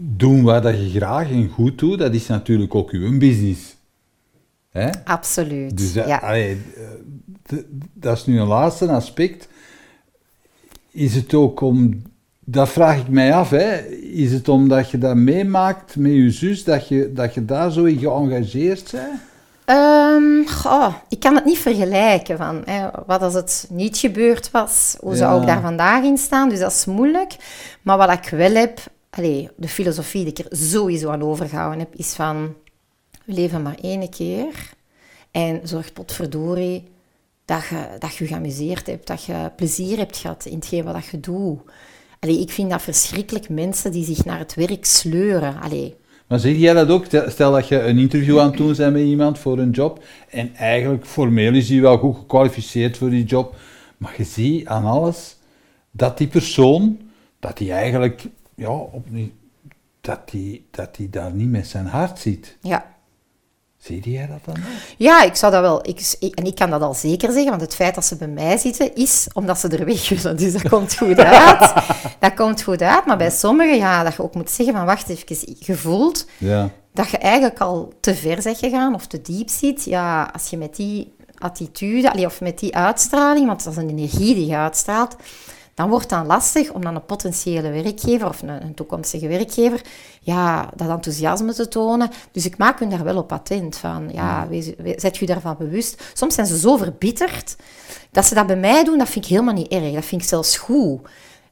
[0.00, 3.76] Doen wat je graag en goed doet, dat is natuurlijk ook uw business.
[4.70, 4.90] Hè?
[5.04, 6.16] Absoluut, dus, ja.
[6.16, 6.60] Allee,
[7.92, 9.48] dat is nu een laatste aspect.
[10.90, 12.02] Is het ook om
[12.44, 13.50] dat vraag ik mij af.
[13.50, 13.76] Hè.
[13.96, 17.84] Is het omdat je dat meemaakt met je zus, dat je, dat je daar zo
[17.84, 19.20] in geëngageerd bent?
[19.66, 20.46] Um,
[21.08, 22.36] ik kan het niet vergelijken.
[22.36, 26.48] Van, hè, wat als het niet gebeurd was, hoe zou ik daar vandaag in staan?
[26.48, 27.36] Dus dat is moeilijk.
[27.82, 31.94] Maar wat ik wel heb, allez, de filosofie die ik er sowieso aan overgehouden heb,
[31.94, 32.54] is van,
[33.24, 34.72] we leven maar één keer.
[35.30, 36.88] En zorg potverdorie
[37.44, 41.06] dat je, dat je je geamuseerd hebt, dat je plezier hebt gehad in hetgeen wat
[41.06, 41.60] je doet.
[42.20, 45.60] Allee, ik vind dat verschrikkelijk, mensen die zich naar het werk sleuren.
[45.60, 46.00] Allee.
[46.32, 47.04] Maar zeg jij dat ook?
[47.26, 50.54] Stel dat je een interview aan het doen bent met iemand voor een job en
[50.54, 53.56] eigenlijk formeel is hij wel goed gekwalificeerd voor die job,
[53.96, 55.36] maar je ziet aan alles
[55.90, 57.00] dat die persoon,
[57.38, 58.24] dat hij eigenlijk,
[58.54, 58.80] ja,
[60.00, 62.56] dat die, dat die daar niet met zijn hart ziet.
[62.60, 62.91] Ja.
[63.84, 64.64] Zie jij dat dan?
[64.96, 65.88] Ja, ik zou dat wel.
[65.88, 68.56] Ik, en ik kan dat al zeker zeggen, want het feit dat ze bij mij
[68.56, 70.36] zitten is omdat ze er weg willen.
[70.36, 71.72] Dus dat komt goed uit.
[72.18, 73.06] dat komt goed uit.
[73.06, 76.70] Maar bij sommigen, ja, dat je ook moet zeggen van wacht even, gevoeld ja.
[76.92, 79.84] dat je eigenlijk al te ver bent gegaan of te diep zit.
[79.84, 84.34] Ja, als je met die attitude, of met die uitstraling, want dat is een energie
[84.34, 85.16] die je uitstraalt,
[85.74, 89.80] dan wordt het dan lastig om dan een potentiële werkgever of een, een, toekomstige werkgever
[90.20, 92.10] ja, dat enthousiasme te tonen.
[92.32, 94.08] Dus ik maak hun daar wel op attent van.
[94.12, 96.02] Ja, wees, zet je daarvan bewust.
[96.12, 97.56] Soms zijn ze zo verbitterd
[98.10, 99.94] dat ze dat bij mij doen, dat vind ik helemaal niet erg.
[99.94, 101.00] Dat vind ik zelfs goed.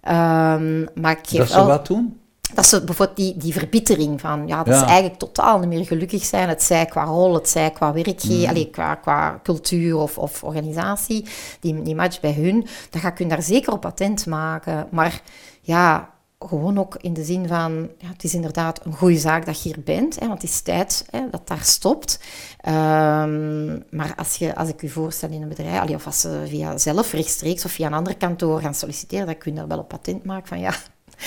[0.08, 2.19] Um, maar ik dat ze wat doen?
[2.54, 6.24] Dat ze bijvoorbeeld die, die verbittering van, ja, dat ze eigenlijk totaal niet meer gelukkig
[6.24, 6.48] zijn.
[6.48, 8.70] Het zij qua rol, het zij qua werkgever, mm.
[8.70, 11.26] qua, qua cultuur of, of organisatie,
[11.60, 14.86] die, die match bij hun, dan ga ik hun daar zeker op attent maken.
[14.90, 15.22] Maar
[15.60, 16.10] ja,
[16.46, 19.68] gewoon ook in de zin van, ja, het is inderdaad een goede zaak dat je
[19.68, 22.20] hier bent, hè, want het is tijd hè, dat daar stopt.
[22.68, 26.42] Um, maar als, je, als ik u voorstel in een bedrijf, allee, of als ze
[26.46, 29.78] via zelf rechtstreeks of via een ander kantoor gaan solliciteren, dan kun je daar wel
[29.78, 30.74] op patent maken van, ja,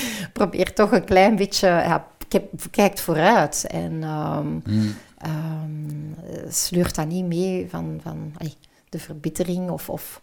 [0.34, 2.08] probeer toch een klein beetje, ja,
[2.72, 3.66] kijkt vooruit.
[3.68, 4.96] En um, mm.
[5.26, 6.16] um,
[6.50, 8.54] sleurt dat niet mee van, van ay,
[8.90, 10.22] de verbittering of, of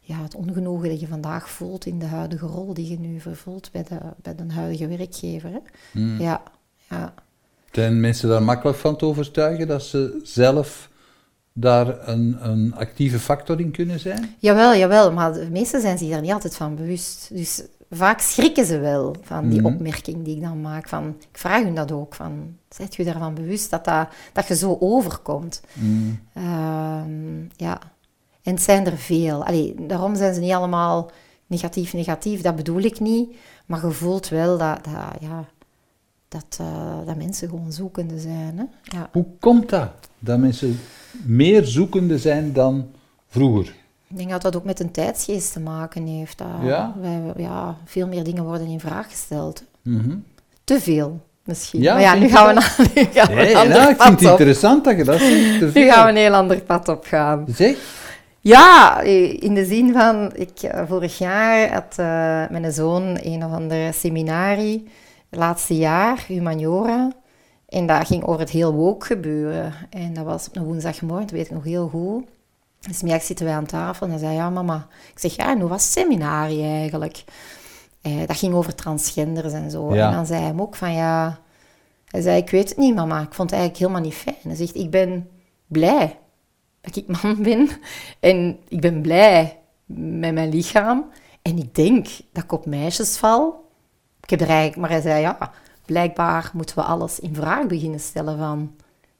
[0.00, 3.70] ja, het ongenoegen dat je vandaag voelt in de huidige rol die je nu vervult
[3.72, 5.50] bij de, bij de huidige werkgever.
[5.50, 5.58] Hè?
[5.92, 6.20] Mm.
[6.20, 6.42] Ja,
[6.88, 7.14] ja.
[7.72, 10.90] Zijn mensen daar makkelijk van te overtuigen dat ze zelf
[11.52, 14.34] daar een, een actieve factor in kunnen zijn?
[14.38, 17.28] Jawel, jawel, maar de meesten zijn zich daar niet altijd van bewust.
[17.32, 19.72] Dus vaak schrikken ze wel van die mhm.
[19.72, 20.88] opmerking die ik dan maak.
[20.88, 22.14] Van, ik vraag hun dat ook.
[22.14, 25.62] Van, zijt je daarvan bewust dat, dat, dat je zo overkomt?
[25.72, 26.18] Mm.
[27.56, 27.80] ja.
[28.42, 29.44] En het zijn er veel.
[29.44, 31.10] Allee, daarom zijn ze niet allemaal
[31.46, 32.40] negatief, negatief.
[32.40, 33.36] Dat bedoel ik niet.
[33.66, 35.44] Maar je voelt wel dat, dat ja,
[36.28, 38.58] dat, uh, dat mensen gewoon zoekende zijn.
[38.58, 38.64] Hè?
[38.82, 39.08] Ja.
[39.12, 39.90] Hoe komt dat?
[40.18, 40.78] Dat mensen
[41.24, 42.86] meer zoekende zijn dan
[43.28, 43.74] vroeger?
[44.10, 46.42] Ik denk dat dat ook met een tijdsgeest te maken heeft.
[46.62, 46.94] Ja?
[47.00, 49.62] Wij, ja, veel meer dingen worden in vraag gesteld.
[49.82, 50.24] Mm
[50.64, 51.80] Te veel, misschien.
[51.80, 54.30] Ja, maar ja, nu gaan we, naar, nu gaan nee, een nou, Ik vind het
[54.30, 55.74] interessant dat je dat zegt.
[55.74, 57.44] Nu gaan we een heel ander pad op gaan.
[57.48, 57.76] Zeg?
[58.40, 59.00] Ja,
[59.40, 63.92] in de zin van, ik, eh, vorig jaar had uh, mijn zoon een of andere
[63.92, 64.88] seminarie,
[65.30, 67.12] laatste jaar, humaniora.
[67.68, 69.72] En dat ging over het heel woke gebeuren.
[69.90, 72.24] En dat was op een woensdagmorgen, dat weet ik nog heel goed.
[72.80, 74.86] Dus middag zitten wij aan tafel en hij zei, ja mama.
[75.12, 77.24] Ik zeg, ja, en hoe was het seminarie eigenlijk?
[78.00, 79.90] Eh, dat ging over transgenders en zo.
[79.90, 81.38] En dan zei hij hem ook van ja...
[82.08, 83.20] Hij zei, ik weet het niet, mama.
[83.20, 84.36] Ik vond het eigenlijk helemaal niet fijn.
[84.42, 85.28] Hij zegt, ik ben
[85.66, 86.18] blij
[86.80, 87.68] dat ik man ben.
[88.20, 91.10] En ik ben blij met mijn lichaam.
[91.42, 93.70] En ik denk dat ik op meisjes val.
[94.20, 94.80] Ik heb er eigenlijk...
[94.80, 95.52] Maar hij zei, ja,
[95.84, 98.76] blijkbaar moeten we alles in vraag beginnen stellen van...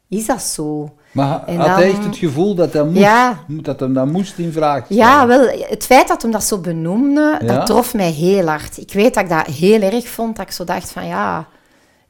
[0.09, 0.95] Is dat zo?
[1.13, 4.07] Maar en had dan, hij echt het gevoel dat hij, moest, ja, dat hem dat
[4.07, 5.03] moest in vraag stellen?
[5.03, 8.79] Ja, wel, het feit dat hem dat zo benoemde, dat trof mij heel hard.
[8.79, 11.49] Ik weet dat ik dat heel erg vond, dat ik zo dacht van ja...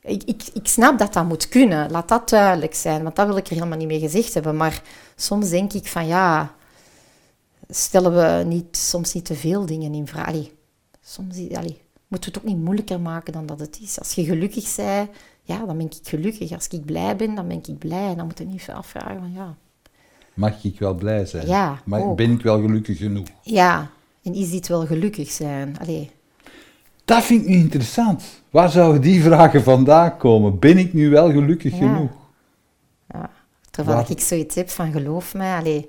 [0.00, 3.36] Ik, ik, ik snap dat dat moet kunnen, laat dat duidelijk zijn, want dat wil
[3.36, 4.56] ik er helemaal niet mee gezegd hebben.
[4.56, 4.82] Maar
[5.16, 6.52] soms denk ik van ja,
[7.68, 10.26] stellen we niet, soms niet te veel dingen in vraag.
[10.26, 10.52] Allee,
[11.00, 13.98] soms allee, moeten we het ook niet moeilijker maken dan dat het is.
[13.98, 15.10] Als je gelukkig bent,
[15.48, 16.52] ja, dan ben ik gelukkig.
[16.52, 18.08] Als ik blij ben, dan ben ik blij.
[18.08, 19.56] En dan moet je niet afvragen van ja...
[20.34, 21.46] Mag ik wel blij zijn?
[21.46, 23.26] Ja, Maar ben ik wel gelukkig genoeg?
[23.42, 23.90] Ja,
[24.22, 25.76] en is dit wel gelukkig zijn?
[25.80, 26.10] Allee.
[27.04, 28.42] Dat vind ik nu interessant.
[28.50, 30.58] Waar zouden die vragen vandaan komen?
[30.58, 32.10] Ben ik nu wel gelukkig genoeg?
[33.08, 33.30] Ja,
[33.70, 35.88] terwijl ik zoiets heb van geloof mij, allee,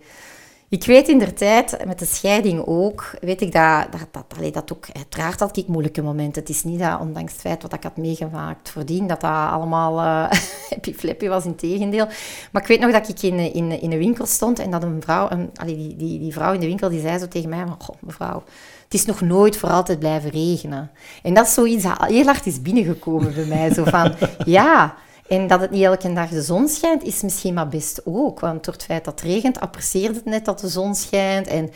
[0.70, 4.51] ik weet in der tijd, met de scheiding ook, weet ik dat, dat, dat, allee,
[4.51, 6.41] dat ook, uiteraard had ik moeilijke momenten.
[6.41, 9.97] Het is niet dat, ondanks het feit wat ik had meegemaakt voordien, dat dat allemaal
[9.99, 10.32] uh,
[10.70, 12.07] happy flippy was, in tegendeel.
[12.51, 15.01] Maar ik weet nog dat ik in, in, in een winkel stond en dat een
[15.01, 17.95] vrouw, een, die, die, die vrouw in de winkel, die zei zo tegen mij, goh,
[17.99, 18.43] mevrouw,
[18.84, 20.91] het is nog nooit voor altijd blijven regenen.
[21.24, 24.13] En dat is zoiets dat heel hard is binnengekomen bij mij, zo van,
[24.45, 24.95] ja...
[25.30, 28.39] En dat het niet elke dag de zon schijnt, is misschien maar best ook.
[28.39, 31.47] Want door het feit dat het regent, apprecieert het net dat de zon schijnt.
[31.47, 31.69] En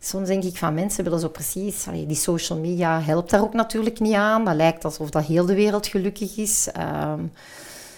[0.00, 1.86] soms denk ik van mensen willen zo precies...
[2.06, 4.44] die social media helpt daar ook natuurlijk niet aan.
[4.44, 6.68] Dat lijkt alsof dat heel de wereld gelukkig is.
[6.78, 7.32] Um,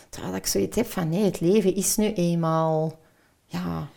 [0.08, 2.98] terwijl ik zoiets heb van nee, het leven is nu eenmaal...
[3.46, 3.88] Ja,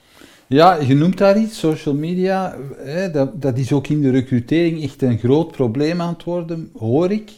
[0.48, 2.58] ja, je noemt daar iets, social media.
[2.78, 6.72] Hè, dat, dat is ook in de recrutering echt een groot probleem aan het worden,
[6.78, 7.32] hoor ik.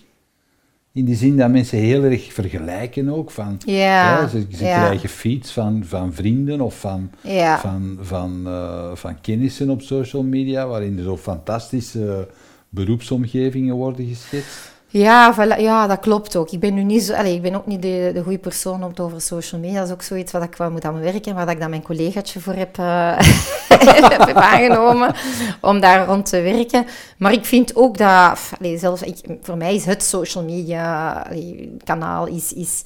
[0.95, 3.31] In die zin dat mensen heel erg vergelijken ook.
[3.31, 7.11] Van, ja, ze, ze krijgen feeds van, van vrienden of van,
[7.59, 12.27] van, van, uh, van kennissen op social media, waarin er zo fantastische
[12.69, 14.72] beroepsomgevingen worden geschetst.
[14.93, 16.51] Ja, ja, dat klopt ook.
[16.51, 18.89] Ik ben nu niet zo, allez, ik ben ook niet de, de goede persoon om
[18.89, 19.77] het over social media.
[19.77, 22.39] Dat is ook zoiets wat ik wel moet aan werken, waar ik dan mijn collegaatje
[22.39, 23.17] voor heb, uh,
[24.27, 25.15] heb aangenomen
[25.61, 26.85] om daar rond te werken.
[27.17, 31.67] Maar ik vind ook dat, allez, zelfs ik, voor mij is het social media allez,
[31.83, 32.81] kanaal is, is,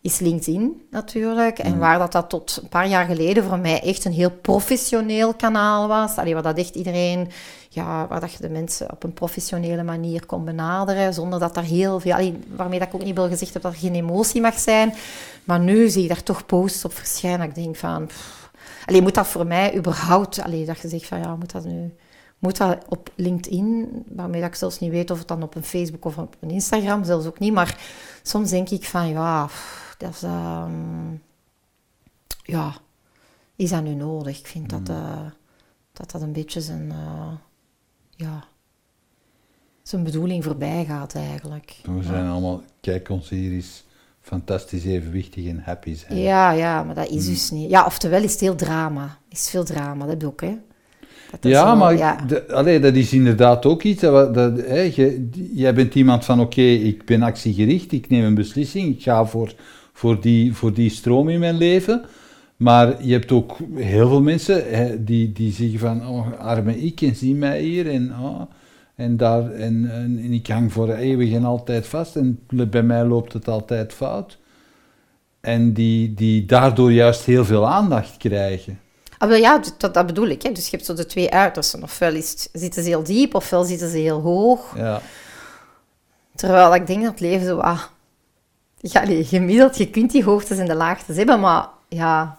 [0.00, 1.58] is LinkedIn natuurlijk.
[1.58, 1.78] En mm.
[1.78, 5.88] waar dat, dat tot een paar jaar geleden voor mij echt een heel professioneel kanaal
[5.88, 6.16] was.
[6.16, 7.28] Allee, waar dat echt iedereen,
[7.72, 11.14] ja, waar dat je de mensen op een professionele manier kon benaderen.
[11.14, 13.72] Zonder dat er heel veel, allee, waarmee dat ik ook niet wil gezegd heb dat
[13.72, 14.94] er geen emotie mag zijn.
[15.44, 17.48] Maar nu zie je daar toch posts op verschijnen.
[17.48, 18.10] Ik denk van,
[18.86, 21.92] alleen moet dat voor mij überhaupt, allee, dat je zegt van ja, moet dat nu
[22.40, 25.64] moet dat op LinkedIn, waarmee dat ik zelfs niet weet of het dan op een
[25.64, 27.52] Facebook of op een Instagram, zelfs ook niet.
[27.52, 27.78] Maar
[28.22, 29.48] soms denk ik van ja,
[29.98, 31.12] dat is, ehm,
[32.42, 32.74] ja,
[33.56, 34.38] is dat nu nodig?
[34.38, 35.26] Ik vind dat, uh,
[35.92, 37.32] dat dat een beetje zijn, uh,
[38.20, 38.44] ja,
[39.82, 41.76] zijn bedoeling voorbij gaat eigenlijk.
[41.82, 43.84] We zijn allemaal, kijk ons hier is
[44.20, 46.18] fantastisch evenwichtig en happy zijn.
[46.18, 47.32] Ja, ja, maar dat is mm.
[47.32, 47.70] dus niet.
[47.70, 49.18] Ja, oftewel is het heel drama.
[49.28, 50.56] Is veel drama, dat ook, hè.
[51.40, 52.24] ja, maar ja.
[52.78, 54.00] dat is inderdaad ook iets.
[54.00, 58.34] Dat, dat, hè, je, jij bent iemand van: oké, ik ben actiegericht, ik neem een
[58.34, 59.54] beslissing, ik ga voor
[60.00, 62.04] voor die, voor die stroom in mijn leven.
[62.60, 67.00] Maar je hebt ook heel veel mensen hè, die, die zeggen van, oh, arme ik,
[67.00, 68.40] en zie mij hier, en, oh,
[68.94, 73.32] en, daar, en, en, ik hang voor eeuwig en altijd vast, en bij mij loopt
[73.32, 74.38] het altijd fout.
[75.40, 78.80] En die, die daardoor juist heel veel aandacht krijgen.
[79.18, 80.42] Ah, ja, dat, dat bedoel ik.
[80.42, 80.52] Hè.
[80.52, 81.82] Dus je hebt zo de twee uitersten.
[81.82, 84.76] Ofwel is zitten ze heel diep, ofwel zitten ze heel hoog.
[84.76, 85.00] Ja.
[86.34, 87.58] Terwijl ik denk dat het leven zo...
[87.58, 87.82] Ah,
[88.76, 92.38] ja, nee, gemiddeld, je kunt die hoogtes en de laagtes hebben, maar ja,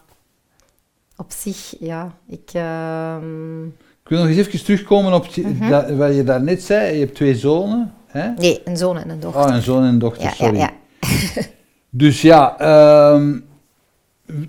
[1.21, 2.49] op zich, ja, ik...
[2.53, 3.65] Ehm,
[4.03, 5.69] ik wil nog eens even terugkomen op mhm.
[5.69, 6.93] dat, wat je daarnet zei.
[6.93, 8.29] Je hebt twee zonen, hè?
[8.29, 9.41] Nee, een zoon en een dochter.
[9.41, 10.57] Oh, een zoon en een dochter, ja, sorry.
[10.57, 11.41] Ja, ja.
[11.89, 12.55] dus ja,
[13.13, 13.45] um,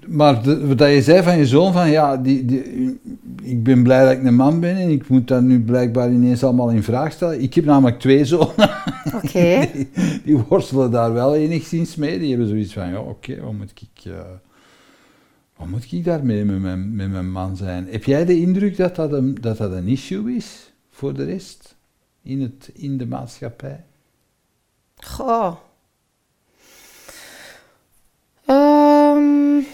[0.07, 3.01] maar de, wat je zei van je zoon, van ja, die, die,
[3.43, 6.45] ik ben blij dat ik een man ben en ik moet dat nu blijkbaar ineens
[6.45, 7.43] allemaal in vraag stellen.
[7.43, 8.70] Ik heb namelijk twee zonen.
[9.23, 9.68] Oké.
[10.25, 12.18] die, worstelen daar wel enigszins mee.
[12.18, 14.05] Die hebben zoiets van, ja, oké, wat moet ik...
[14.05, 14.14] Uh,
[15.63, 17.89] wat moet ik daarmee met mijn, met mijn man zijn?
[17.89, 21.77] Heb jij de indruk dat dat een, dat dat een issue is voor de rest
[22.23, 23.85] in, het, in de maatschappij?
[24.97, 25.57] Goh.
[28.47, 29.67] Um,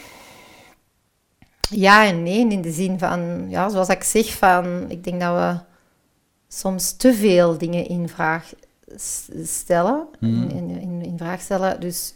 [1.70, 5.34] ja en nee, in de zin van, ja, zoals ik zeg, van, ik denk dat
[5.34, 5.60] we
[6.48, 8.52] soms te veel dingen in vraag
[9.42, 10.48] stellen, hmm.
[10.48, 11.80] in, in, in, vraag stellen.
[11.80, 12.14] Dus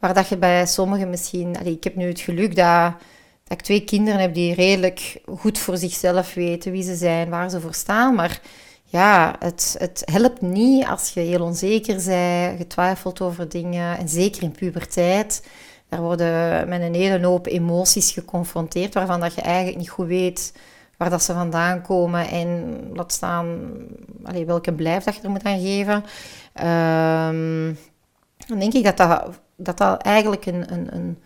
[0.00, 1.66] waar dat je bij sommigen misschien...
[1.66, 2.92] Ik heb nu het geluk dat,
[3.44, 7.50] dat ik twee kinderen heb die redelijk goed voor zichzelf weten wie ze zijn, waar
[7.50, 8.40] ze voor staan, maar
[8.84, 13.98] ja, het, het helpt niet als je heel onzeker bent, getwijfeld over dingen.
[13.98, 15.46] En zeker in puberteit,
[15.88, 20.52] daar worden met een hele hoop emoties geconfronteerd, waarvan dat je eigenlijk niet goed weet
[20.96, 23.72] waar dat ze vandaan komen en laat staan
[24.46, 26.04] welke blijf dat je er moet aan geven.
[26.66, 27.78] Um,
[28.46, 31.18] dan denk ik dat dat, dat, dat eigenlijk een, een, een,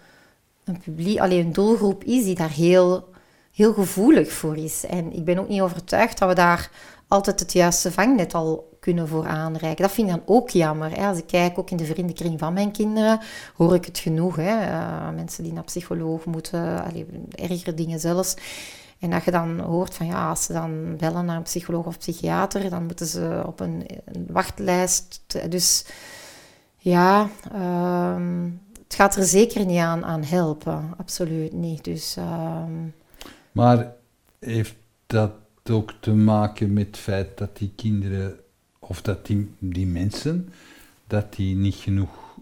[0.65, 3.09] een, publiek, alleen een doelgroep is die daar heel,
[3.53, 4.87] heel gevoelig voor is.
[4.87, 6.71] En ik ben ook niet overtuigd dat we daar
[7.09, 9.85] altijd het juiste vangnet al kunnen voor aanreiken.
[9.85, 10.97] Dat vind ik dan ook jammer.
[10.97, 11.07] Hè.
[11.07, 13.21] Als ik kijk, ook in de vriendenkring van mijn kinderen,
[13.55, 14.37] hoor ik het genoeg.
[14.37, 14.67] Hè.
[14.69, 18.35] Uh, mensen die naar psycholoog moeten, allee, ergere dingen zelfs.
[18.99, 21.99] En dat je dan hoort van ja, als ze dan bellen naar een psycholoog of
[21.99, 25.21] psychiater, dan moeten ze op een, een wachtlijst.
[25.49, 25.85] Dus
[26.85, 28.51] ja, ehm,
[28.83, 30.95] het gaat er zeker niet aan, aan helpen.
[30.97, 31.85] Absoluut niet.
[31.85, 32.73] Dus, ehm,
[33.53, 33.93] Maar
[34.39, 34.75] heeft
[35.07, 35.33] dat
[35.71, 38.35] ook te maken met het feit dat die kinderen,
[38.79, 40.49] of dat die, die mensen,
[41.07, 42.39] dat die niet genoeg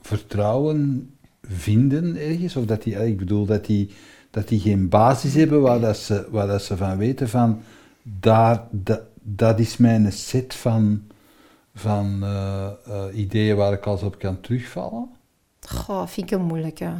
[0.00, 1.10] vertrouwen
[1.42, 2.56] vinden ergens?
[2.56, 3.90] Of dat die, ik bedoel, dat die,
[4.30, 7.62] dat die geen basis hebben waar, dat ze, waar dat ze van weten van,
[8.02, 11.02] daar, dat, dat is mijn set van,
[11.74, 15.08] van uh, uh, ideeën waar ik als op kan terugvallen?
[15.60, 16.92] Goh, vind ik een moeilijke.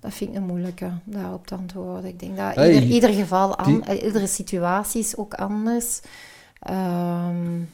[0.00, 2.10] Dat vind ik een moeilijke, daarop te antwoorden.
[2.10, 4.04] Ik denk dat ieder, ieder geval, an, die...
[4.04, 6.00] iedere situatie is ook anders.
[6.70, 7.68] Um,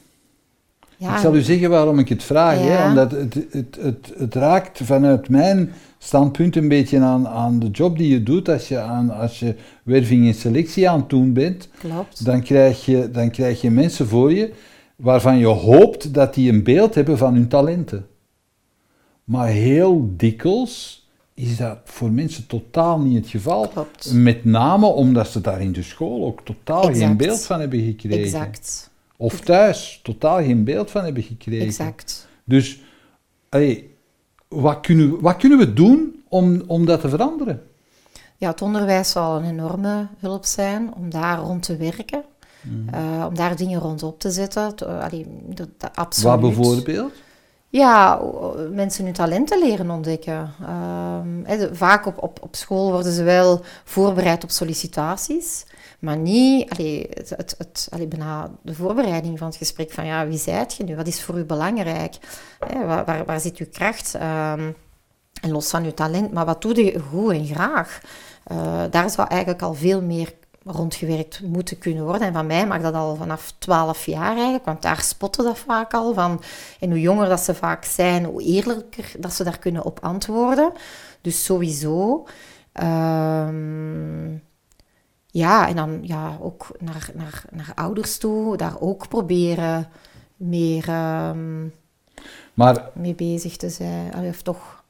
[0.97, 1.13] ja.
[1.13, 2.59] Ik zal u zeggen waarom ik het vraag.
[2.59, 2.87] Hè?
[2.87, 7.97] Omdat het, het, het, het, raakt vanuit mijn standpunt een beetje aan, aan de job
[7.97, 8.49] die je doet.
[8.49, 12.25] Als je, aan, als je werving en selectie aan het doen bent, Klopt.
[12.25, 14.53] Dan, krijg je, dan krijg je mensen voor je
[14.95, 18.07] waarvan je hoopt dat die een beeld hebben van hun talenten.
[19.23, 23.71] Maar heel dikwijls is dat voor mensen totaal niet het geval.
[24.13, 28.23] Met name omdat ze daar in de school ook totaal geen beeld van hebben gekregen.
[28.23, 28.91] Exact.
[29.17, 31.65] Of thuis totaal geen beeld van hebben gekregen.
[31.65, 32.27] Exact.
[32.43, 32.81] Dus
[33.49, 33.87] hey,
[34.47, 37.61] wat, kunnen, wat kunnen we doen om, om dat te veranderen?
[38.37, 42.23] Ja, het onderwijs zal een enorme hulp zijn om daar rond te werken.
[42.63, 42.87] Mm.
[42.93, 44.77] Uh, om daar dingen rond op te zetten.
[45.01, 46.31] allee, dat, dat, absoluut.
[46.31, 47.13] Wat bijvoorbeeld?
[47.69, 48.21] Ja,
[48.71, 50.53] mensen hun talenten leren ontdekken.
[51.19, 55.65] Um, vaak op, op, op school worden ze wel voorbereid op sollicitaties,
[55.99, 60.27] maar niet allee, het, het, het, allee, bijna de voorbereiding van het gesprek van ja,
[60.27, 60.95] wie zijt je nu?
[60.95, 62.15] Wat is voor u belangrijk?
[62.59, 64.13] waar, waar, waar, zit uw kracht?
[64.13, 64.75] Um,
[65.41, 68.01] en los van uw talent, maar wat doe je goed en graag?
[68.51, 70.33] Uh, daar zou eigenlijk al veel meer
[70.65, 72.27] rondgewerkt moeten kunnen worden.
[72.27, 75.93] En van mij mag dat al vanaf 12 jaar eigenlijk, want daar spotten dat vaak
[75.93, 76.41] al van.
[76.79, 80.71] En hoe jonger dat ze vaak zijn, hoe eerlijker dat ze daar kunnen op antwoorden.
[81.21, 82.27] Dus sowieso.
[82.81, 84.41] Um,
[85.27, 89.89] ja, en dan ja, ook naar, naar, naar ouders toe, daar ook proberen
[90.37, 91.73] meer um,
[92.53, 94.27] maar, mee bezig te zijn.
[94.27, 94.83] Of toch...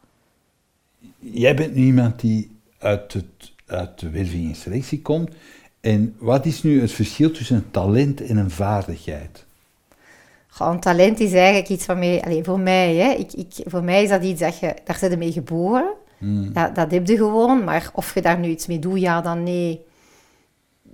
[1.20, 5.32] Jij bent nu iemand die uit, het, uit de werving en selectie komt.
[5.84, 9.46] En wat is nu het verschil tussen een talent en een vaardigheid?
[10.48, 13.12] Gewoon, talent is eigenlijk iets van mij, allez, voor mij, hè.
[13.12, 15.94] Ik, ik, voor mij is dat iets dat je, daar zit je mee geboren.
[16.18, 16.54] Hmm.
[16.54, 19.44] Dat, dat heb je gewoon, maar of je daar nu iets mee doet, ja dan
[19.44, 19.86] nee.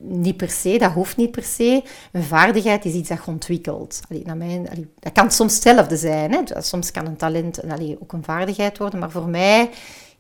[0.02, 1.84] Niet per se, dat hoeft niet per se.
[2.12, 4.02] Een vaardigheid is iets dat je ontwikkelt.
[4.10, 6.32] Allee, naar mijn, allee, dat kan soms hetzelfde zijn.
[6.32, 6.62] Hè.
[6.62, 9.70] Soms kan een talent allee, ook een vaardigheid worden, maar voor mij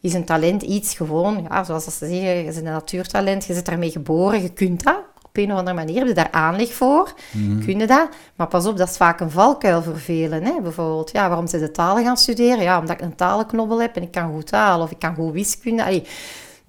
[0.02, 3.66] is een talent iets gewoon, ja, zoals ze zeggen, je bent een natuurtalent, je zit
[3.66, 5.02] daarmee geboren, je kunt dat.
[5.24, 7.66] Op een of andere manier heb je daar aanleg voor, mm.
[7.66, 8.10] kun je dat.
[8.36, 10.44] Maar pas op, dat is vaak een valkuil voor velen.
[10.44, 10.62] Hè?
[10.62, 12.64] Bijvoorbeeld, ja, waarom ze de talen gaan studeren?
[12.64, 15.34] Ja, omdat ik een talenknobbel heb en ik kan goed talen of ik kan goed
[15.34, 15.84] wiskunde.
[15.84, 16.04] Allee,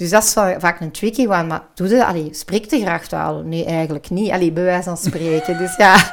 [0.00, 1.42] dus dat is vaak een tricky one.
[1.44, 3.42] Maar doe je, allee, spreek je graag taal?
[3.42, 4.30] Nee, eigenlijk niet.
[4.30, 5.58] Allee, bij wijze van spreken.
[5.58, 6.12] dus ja,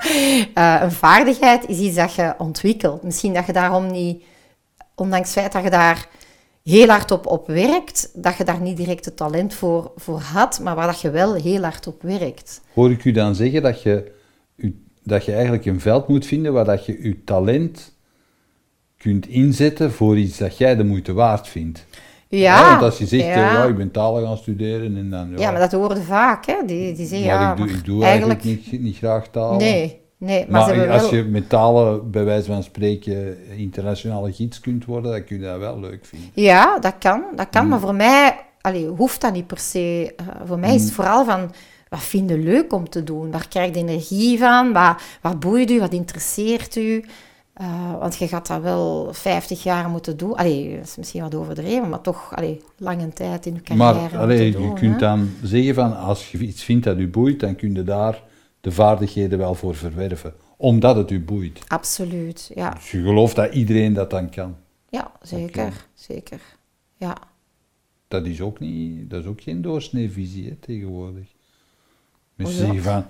[0.55, 3.03] uh, een vaardigheid is iets dat je ontwikkelt.
[3.03, 4.23] Misschien dat je daarom niet,
[4.95, 6.07] ondanks het feit dat je daar
[6.69, 10.59] heel hard op, op werkt, dat je daar niet direct het talent voor, voor had,
[10.59, 12.61] maar waar dat je wel heel hard op werkt.
[12.73, 14.11] Hoor ik u dan zeggen dat je,
[15.03, 17.95] dat je eigenlijk een veld moet vinden waar dat je je talent
[18.97, 21.85] kunt inzetten voor iets dat jij de moeite waard vindt?
[22.29, 23.29] Ja, want als je zegt, ja.
[23.29, 25.29] Uh, ja, ik ben talen gaan studeren en dan...
[25.29, 26.55] Ja, ja maar dat horen vaak, hè.
[26.65, 29.57] Die, die zeggen, maar ja, ik doe, ik doe eigenlijk, eigenlijk niet, niet graag talen.
[29.57, 34.85] Nee, Nee, maar, maar als je met talen, bij wijze van spreken, internationale gids kunt
[34.85, 36.29] worden, dan kun je dat wel leuk vinden.
[36.33, 37.23] Ja, dat kan.
[37.35, 37.69] Dat kan mm.
[37.69, 40.13] Maar voor mij allee, hoeft dat niet per se.
[40.21, 40.95] Uh, voor mij is het mm.
[40.95, 41.51] vooral van
[41.89, 43.31] wat vind je leuk om te doen?
[43.31, 44.73] Waar krijg je energie van?
[44.73, 45.79] Wat, wat boeit u?
[45.79, 47.03] Wat interesseert u?
[47.61, 50.35] Uh, want je gaat dat wel 50 jaar moeten doen.
[50.35, 54.17] Allee, dat is misschien wat overdreven, maar toch allee, lange tijd in je carrière Maar
[54.17, 57.55] allee, doen, je kunt dan zeggen van, als je iets vindt dat u boeit, dan
[57.55, 58.23] kun je daar
[58.67, 60.33] de vaardigheden wel voor verwerven.
[60.57, 61.59] Omdat het u boeit.
[61.67, 62.69] Absoluut, ja.
[62.69, 64.55] Dus je gelooft dat iedereen dat dan kan.
[64.89, 66.41] Ja, zeker, zeker.
[66.97, 67.17] Ja.
[68.07, 71.25] Dat is ook, niet, dat is ook geen doorsneevisie hè, tegenwoordig.
[72.35, 73.05] Mensen zeggen van...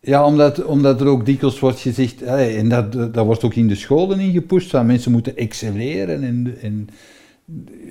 [0.00, 3.74] Ja, omdat, omdat er ook dikwijls wordt gezegd, en dat, dat wordt ook in de
[3.74, 6.88] scholen ingepusht, dat mensen moeten excelleren en, en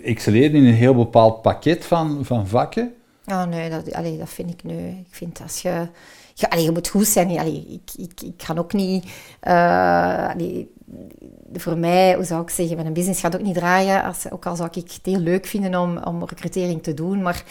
[0.03, 2.93] excelleren in een heel bepaald pakket van, van vakken.
[3.25, 4.87] Oh nee, dat, allee, dat vind ik nu.
[4.87, 5.87] Ik vind als je...
[6.37, 7.39] Ja, allee, je moet goed zijn.
[7.39, 9.05] Allee, ik, ik, ik ga ook niet...
[9.47, 10.29] Uh,
[11.53, 14.03] voor mij, hoe zou ik zeggen, mijn business gaat ook niet draaien.
[14.03, 17.43] Als, ook al zou ik het heel leuk vinden om, om recrutering te doen, maar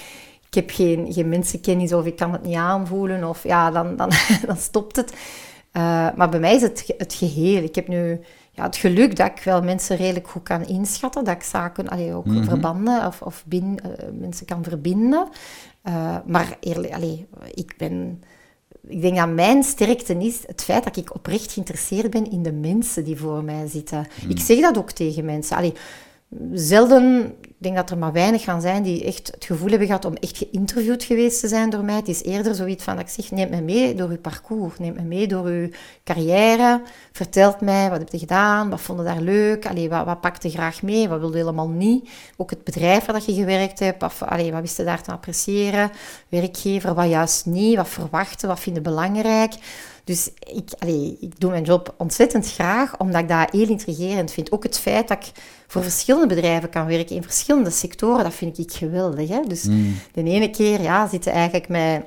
[0.47, 4.11] ik heb geen, geen mensenkennis of ik kan het niet aanvoelen, of ja, dan, dan,
[4.47, 5.13] dan stopt het.
[5.13, 7.63] Uh, maar bij mij is het het geheel.
[7.63, 8.21] Ik heb nu
[8.51, 12.13] ja, het geluk dat ik wel mensen redelijk goed kan inschatten, dat ik zaken allee,
[12.13, 15.29] ook mm verbanden of, of bin, uh, mensen kan verbinden.
[15.85, 18.23] Uh, maar eerlijk, allee, ik ben
[18.89, 22.53] ik denk dat mijn sterkte is het feit dat ik oprecht geïnteresseerd ben in de
[22.53, 24.07] mensen die voor mij zitten.
[24.21, 24.31] Hmm.
[24.31, 25.57] Ik zeg dat ook tegen mensen.
[25.57, 25.73] Allee,
[26.53, 30.05] zelden, ik denk dat er maar weinig gaan zijn die echt het gevoel hebben gehad
[30.05, 31.95] om echt geïnterviewd geweest te zijn door mij.
[31.95, 34.95] Het is eerder zoiets van dat ik zeg, neem me mee door uw parcours, neem
[34.95, 35.69] me mee door uw
[36.05, 36.83] carrière,
[37.13, 40.51] vertelt mij, wat heb je gedaan, wat vond je daar leuk, allee, wat, wat pakte
[40.51, 42.09] graag mee, wat wilde helemaal niet.
[42.37, 45.91] Ook het bedrijf waar dat je gewerkt hebt, of, wat wist je daar te appreciëren,
[46.29, 49.55] werkgever, wat juist niet, wat verwachten, wat vind je belangrijk.
[50.05, 54.53] Dus ik, allee, ik doe mijn job ontzettend graag, omdat ik dat heel intrigerend vind.
[54.53, 58.59] Ook het feit dat ik voor verschillende bedrijven kan werken, in verschillende sectoren, dat vind
[58.59, 59.29] ik geweldig.
[59.29, 59.41] Hè?
[59.47, 59.97] Dus mm.
[60.13, 62.05] de ene keer ja, zitten eigenlijk met,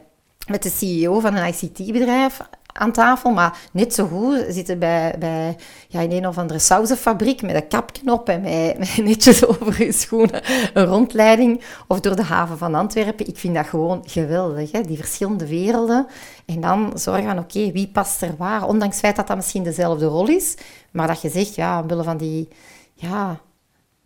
[0.47, 2.39] met de CEO van een ICT-bedrijf
[2.77, 5.55] aan tafel, maar net zo goed zitten bij, bij
[5.87, 9.91] ja, in een of andere sausenfabriek met een kapknop en met, met netjes over je
[9.91, 10.41] schoenen
[10.73, 13.27] een rondleiding of door de haven van Antwerpen.
[13.27, 14.81] Ik vind dat gewoon geweldig, hè?
[14.81, 16.07] die verschillende werelden.
[16.45, 18.67] En dan zorgen van, oké, wie past er waar?
[18.67, 20.55] Ondanks het feit dat dat misschien dezelfde rol is,
[20.91, 22.47] maar dat je zegt, ja, omwille van die...
[22.93, 23.39] Ja,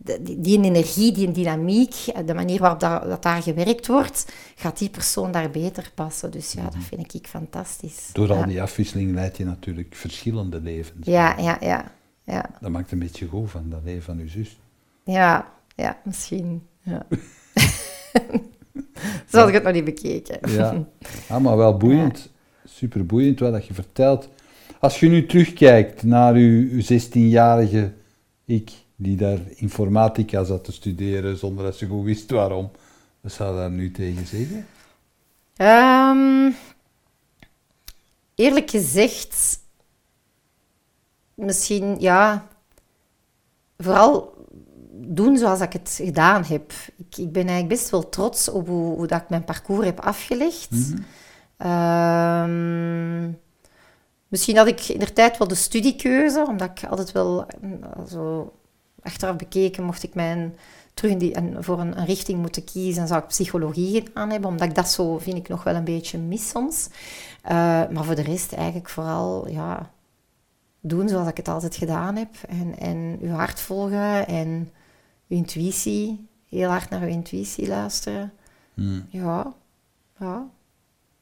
[0.03, 1.93] die, die energie, die dynamiek,
[2.25, 6.31] de manier waarop dat, dat, daar gewerkt wordt, gaat die persoon daar beter passen.
[6.31, 6.83] Dus ja, dat mhm.
[6.83, 8.09] vind ik fantastisch.
[8.13, 11.05] Door al die afwisseling leid je natuurlijk verschillende levens.
[11.05, 11.91] Ja, ja, ja.
[12.23, 12.49] ja.
[12.59, 14.59] Dat maakt een beetje goed van dat leven van uw zus.
[15.03, 16.61] Ja, ja, misschien.
[16.83, 17.05] Ja.
[19.29, 20.51] Zo had ik het nog niet bekeken.
[20.51, 20.85] ja.
[21.27, 22.29] ja, maar wel boeiend.
[22.65, 24.29] Super boeiend wat je vertelt.
[24.79, 27.91] Als je nu terugkijkt naar uw 16-jarige
[28.45, 28.71] ik,
[29.01, 32.71] die daar informatica zat te studeren zonder dat ze goed wist waarom.
[33.21, 34.65] Wat zou daar nu tegen zeggen?
[35.57, 36.55] Um,
[38.35, 39.59] eerlijk gezegd,
[41.33, 42.47] misschien ja,
[43.77, 44.33] vooral
[44.91, 46.73] doen zoals ik het gedaan heb.
[46.97, 49.99] Ik, ik ben eigenlijk best wel trots op hoe, hoe dat ik mijn parcours heb
[49.99, 50.71] afgelegd.
[50.71, 51.05] Mm
[54.27, 57.45] misschien had ik in de tijd wel de studiekeuze, omdat ik altijd wel
[58.09, 58.53] zo
[59.03, 60.55] achteraf bekeken, mocht ik mijn
[60.93, 64.49] terug in die, en voor een, een, richting moeten kiezen, zou ik psychologie gedaan hebben,
[64.49, 66.89] omdat ik dat zo, vind ik, nog wel een beetje mis soms.
[67.45, 67.51] Uh,
[67.89, 69.91] maar voor de rest eigenlijk vooral, ja,
[70.79, 72.35] doen zoals ik het altijd gedaan heb.
[72.47, 74.71] En, en uw hart volgen en
[75.27, 78.33] uw intuïtie, heel hard naar uw intuïtie luisteren.
[78.73, 79.05] Hmm.
[79.09, 79.53] Ja,
[80.19, 80.45] ja,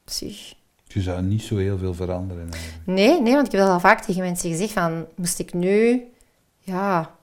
[0.04, 0.58] precies.
[0.84, 2.86] Je zou niet zo heel veel veranderen eigenlijk.
[2.86, 6.02] Nee, nee, want ik heb al vaak tegen mensen gezegd van, moest ik nu,
[6.58, 7.14] ja,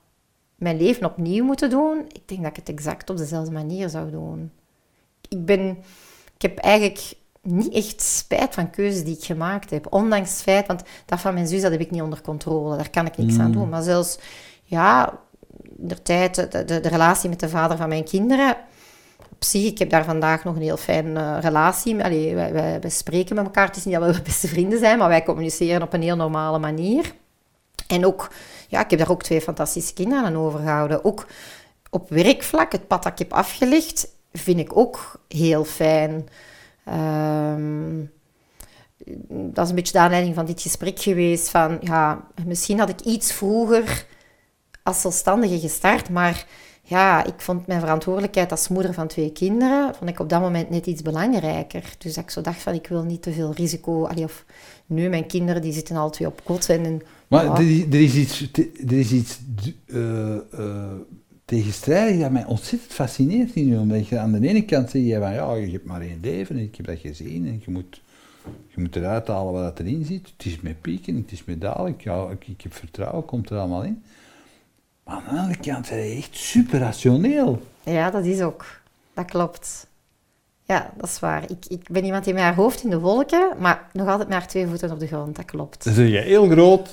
[0.58, 4.10] mijn leven opnieuw moeten doen, ik denk dat ik het exact op dezelfde manier zou
[4.10, 4.50] doen.
[5.28, 5.78] Ik, ben,
[6.34, 9.92] ik heb eigenlijk niet echt spijt van keuzes die ik gemaakt heb.
[9.92, 12.76] Ondanks het feit, want dat van mijn zus dat heb ik niet onder controle.
[12.76, 13.52] Daar kan ik niks aan mm.
[13.52, 13.68] doen.
[13.68, 14.18] Maar zelfs,
[14.62, 15.18] ja,
[15.76, 18.56] de tijd, de, de, de, relatie met de vader van mijn kinderen.
[19.32, 22.04] Op zich, ik heb daar vandaag nog een heel fijne relatie.
[22.04, 23.66] Allee, wij, wij, wij, spreken met elkaar.
[23.66, 26.58] Het is niet dat we beste vrienden zijn, maar wij communiceren op een heel normale
[26.58, 27.12] manier.
[27.88, 28.30] En ook
[28.68, 31.04] ja, ik heb daar ook twee fantastische kinderen aan overgehouden.
[31.04, 31.26] Ook
[31.90, 36.28] op werkvlak, het pad dat ik heb afgelegd, vind ik ook heel fijn.
[36.84, 38.04] Ehm,
[39.28, 41.48] dat is een beetje de aanleiding van dit gesprek geweest.
[41.48, 44.06] Van, ja, misschien had ik iets vroeger
[44.82, 46.46] als zelfstandige gestart, maar
[46.82, 50.70] ja, ik vond mijn verantwoordelijkheid als moeder van twee kinderen, vond ik op dat moment
[50.70, 51.94] net iets belangrijker.
[51.98, 54.08] Dus dat ik zo dacht van, ik wil niet te veel risico.
[54.16, 54.44] Of
[54.86, 56.68] nu, mijn kinderen die zitten al twee op kot.
[56.68, 58.48] En, maar er, is iets,
[58.86, 59.40] er is iets
[59.86, 60.92] uh, uh,
[61.44, 63.76] tegenstrijdig dat mij ontzettend fascineert in u.
[63.76, 66.56] Omdat je aan de ene kant zeg je van ja, je hebt maar één leven
[66.56, 68.00] en ik heb dat gezien en je moet,
[68.68, 70.32] je moet eruit halen wat erin zit.
[70.36, 73.50] Het is met pieken, het is met dalen, ik, ja, ik, ik heb vertrouwen, komt
[73.50, 74.02] er allemaal in.
[75.04, 77.62] Maar aan de andere kant zijn je echt super rationeel.
[77.82, 78.80] Ja, dat is ook.
[79.14, 79.87] Dat klopt.
[80.68, 81.42] Ja, dat is waar.
[81.50, 84.38] Ik, ik ben iemand die met haar hoofd in de wolken, maar nog altijd met
[84.38, 85.36] haar twee voeten op de grond.
[85.36, 85.84] Dat klopt.
[85.84, 86.88] Dan zeg je heel groot.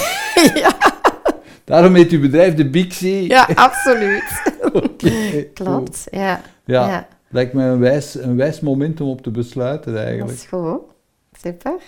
[0.64, 0.76] ja.
[1.64, 3.28] Daarom heet uw bedrijf de Bixie.
[3.28, 4.42] Ja, absoluut.
[5.54, 6.40] Klopt, ja.
[6.64, 6.88] ja.
[6.88, 7.08] ja.
[7.28, 10.28] Lijkt me een wijs, een wijs moment om op te besluiten eigenlijk.
[10.28, 10.80] Dat is goed.
[11.40, 11.80] Super.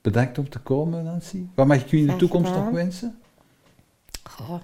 [0.00, 1.44] Bedankt om te komen, Nancy.
[1.54, 3.18] Wat mag ik u in de toekomst nog wensen?
[4.40, 4.60] Oh,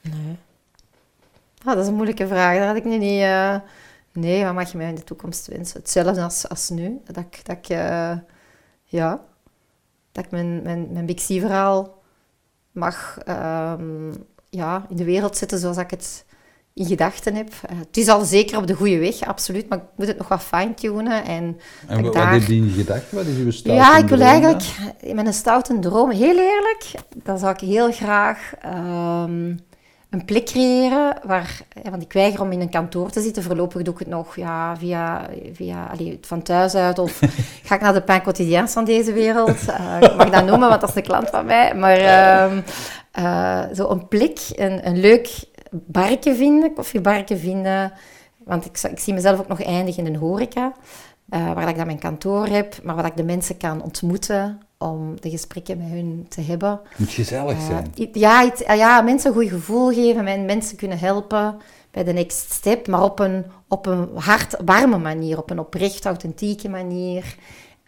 [0.00, 0.36] nee.
[1.64, 2.56] Ah, dat is een moeilijke vraag.
[2.56, 3.20] Daar had ik nu niet...
[3.20, 3.56] Uh...
[4.16, 5.80] Nee, wat mag je mij in de toekomst wensen?
[5.80, 7.00] Hetzelfde als, als nu.
[7.04, 8.12] Dat ik, dat ik, uh,
[8.84, 9.20] ja,
[10.12, 12.02] dat ik mijn, mijn, mijn Big C-verhaal
[12.72, 14.12] mag um,
[14.50, 16.24] ja, in de wereld zetten zoals ik het
[16.72, 17.48] in gedachten heb.
[17.48, 20.28] Uh, het is al zeker op de goede weg, absoluut, maar ik moet het nog
[20.28, 21.24] wat fine-tunen.
[21.24, 22.32] En, en wat, daar...
[22.32, 23.16] heb je in gedachten?
[23.16, 24.64] Wat is uw stoute Ja, ik wil eigenlijk
[25.14, 26.90] met een stoute droom, heel eerlijk,
[27.22, 28.52] dan zou ik heel graag...
[28.64, 29.64] Um,
[30.16, 31.60] een plek creëren waar,
[31.90, 33.42] want ik weiger om in een kantoor te zitten.
[33.42, 37.18] Voorlopig doe ik het nog ja, via, via allee, van thuis uit of
[37.66, 39.58] ga ik naar de pain quotidiens van deze wereld.
[39.68, 41.74] Uh, ik mag dat noemen, want dat is een klant van mij.
[41.74, 42.56] Maar uh,
[43.18, 47.92] uh, zo een plek, een, een leuk barke vinden, koffiebarke vinden.
[48.44, 50.72] Want ik, ik zie mezelf ook nog eindigen in een horeca.
[51.30, 55.20] Uh, waar ik dan mijn kantoor heb, maar waar ik de mensen kan ontmoeten om
[55.20, 56.80] de gesprekken met hun te hebben.
[56.96, 57.90] Moet gezellig uh, zijn.
[58.12, 61.56] Ja, ja, mensen een goed gevoel geven en mensen kunnen helpen
[61.90, 66.04] bij de next step, maar op een, op een hard, warme manier, op een oprecht,
[66.04, 67.36] authentieke manier.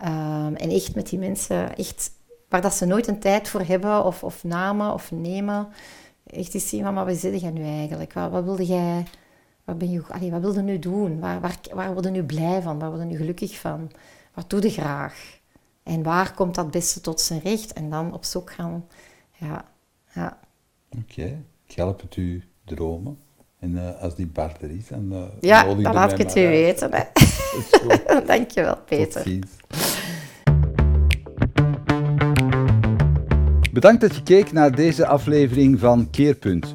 [0.05, 2.11] Um, en echt met die mensen, echt,
[2.49, 5.68] waar dat ze nooit een tijd voor hebben of, of namen of nemen.
[6.26, 8.12] Echt eens zien van, maar wat zit jij nu eigenlijk?
[8.12, 9.05] Wat, wat wilde jij
[9.64, 11.20] wat, ben je, allee, wat wil je nu doen?
[11.20, 12.78] Waar, waar, waar word je nu blij van?
[12.78, 13.91] Waar word je nu gelukkig van?
[14.34, 15.38] Wat doe je graag?
[15.89, 17.72] En waar komt dat beste tot zijn recht?
[17.72, 18.86] En dan op zoek gaan.
[19.36, 19.64] Ja,
[20.14, 20.39] ja.
[20.99, 23.18] Oké, ik help het u dromen.
[23.59, 25.12] En uh, als die bar er is, dan...
[25.12, 26.91] Uh, ja, dan laat ik het u weten.
[26.93, 27.03] Hè.
[28.26, 29.39] Dankjewel, Peter.
[33.72, 36.74] Bedankt dat je keek naar deze aflevering van Keerpunt.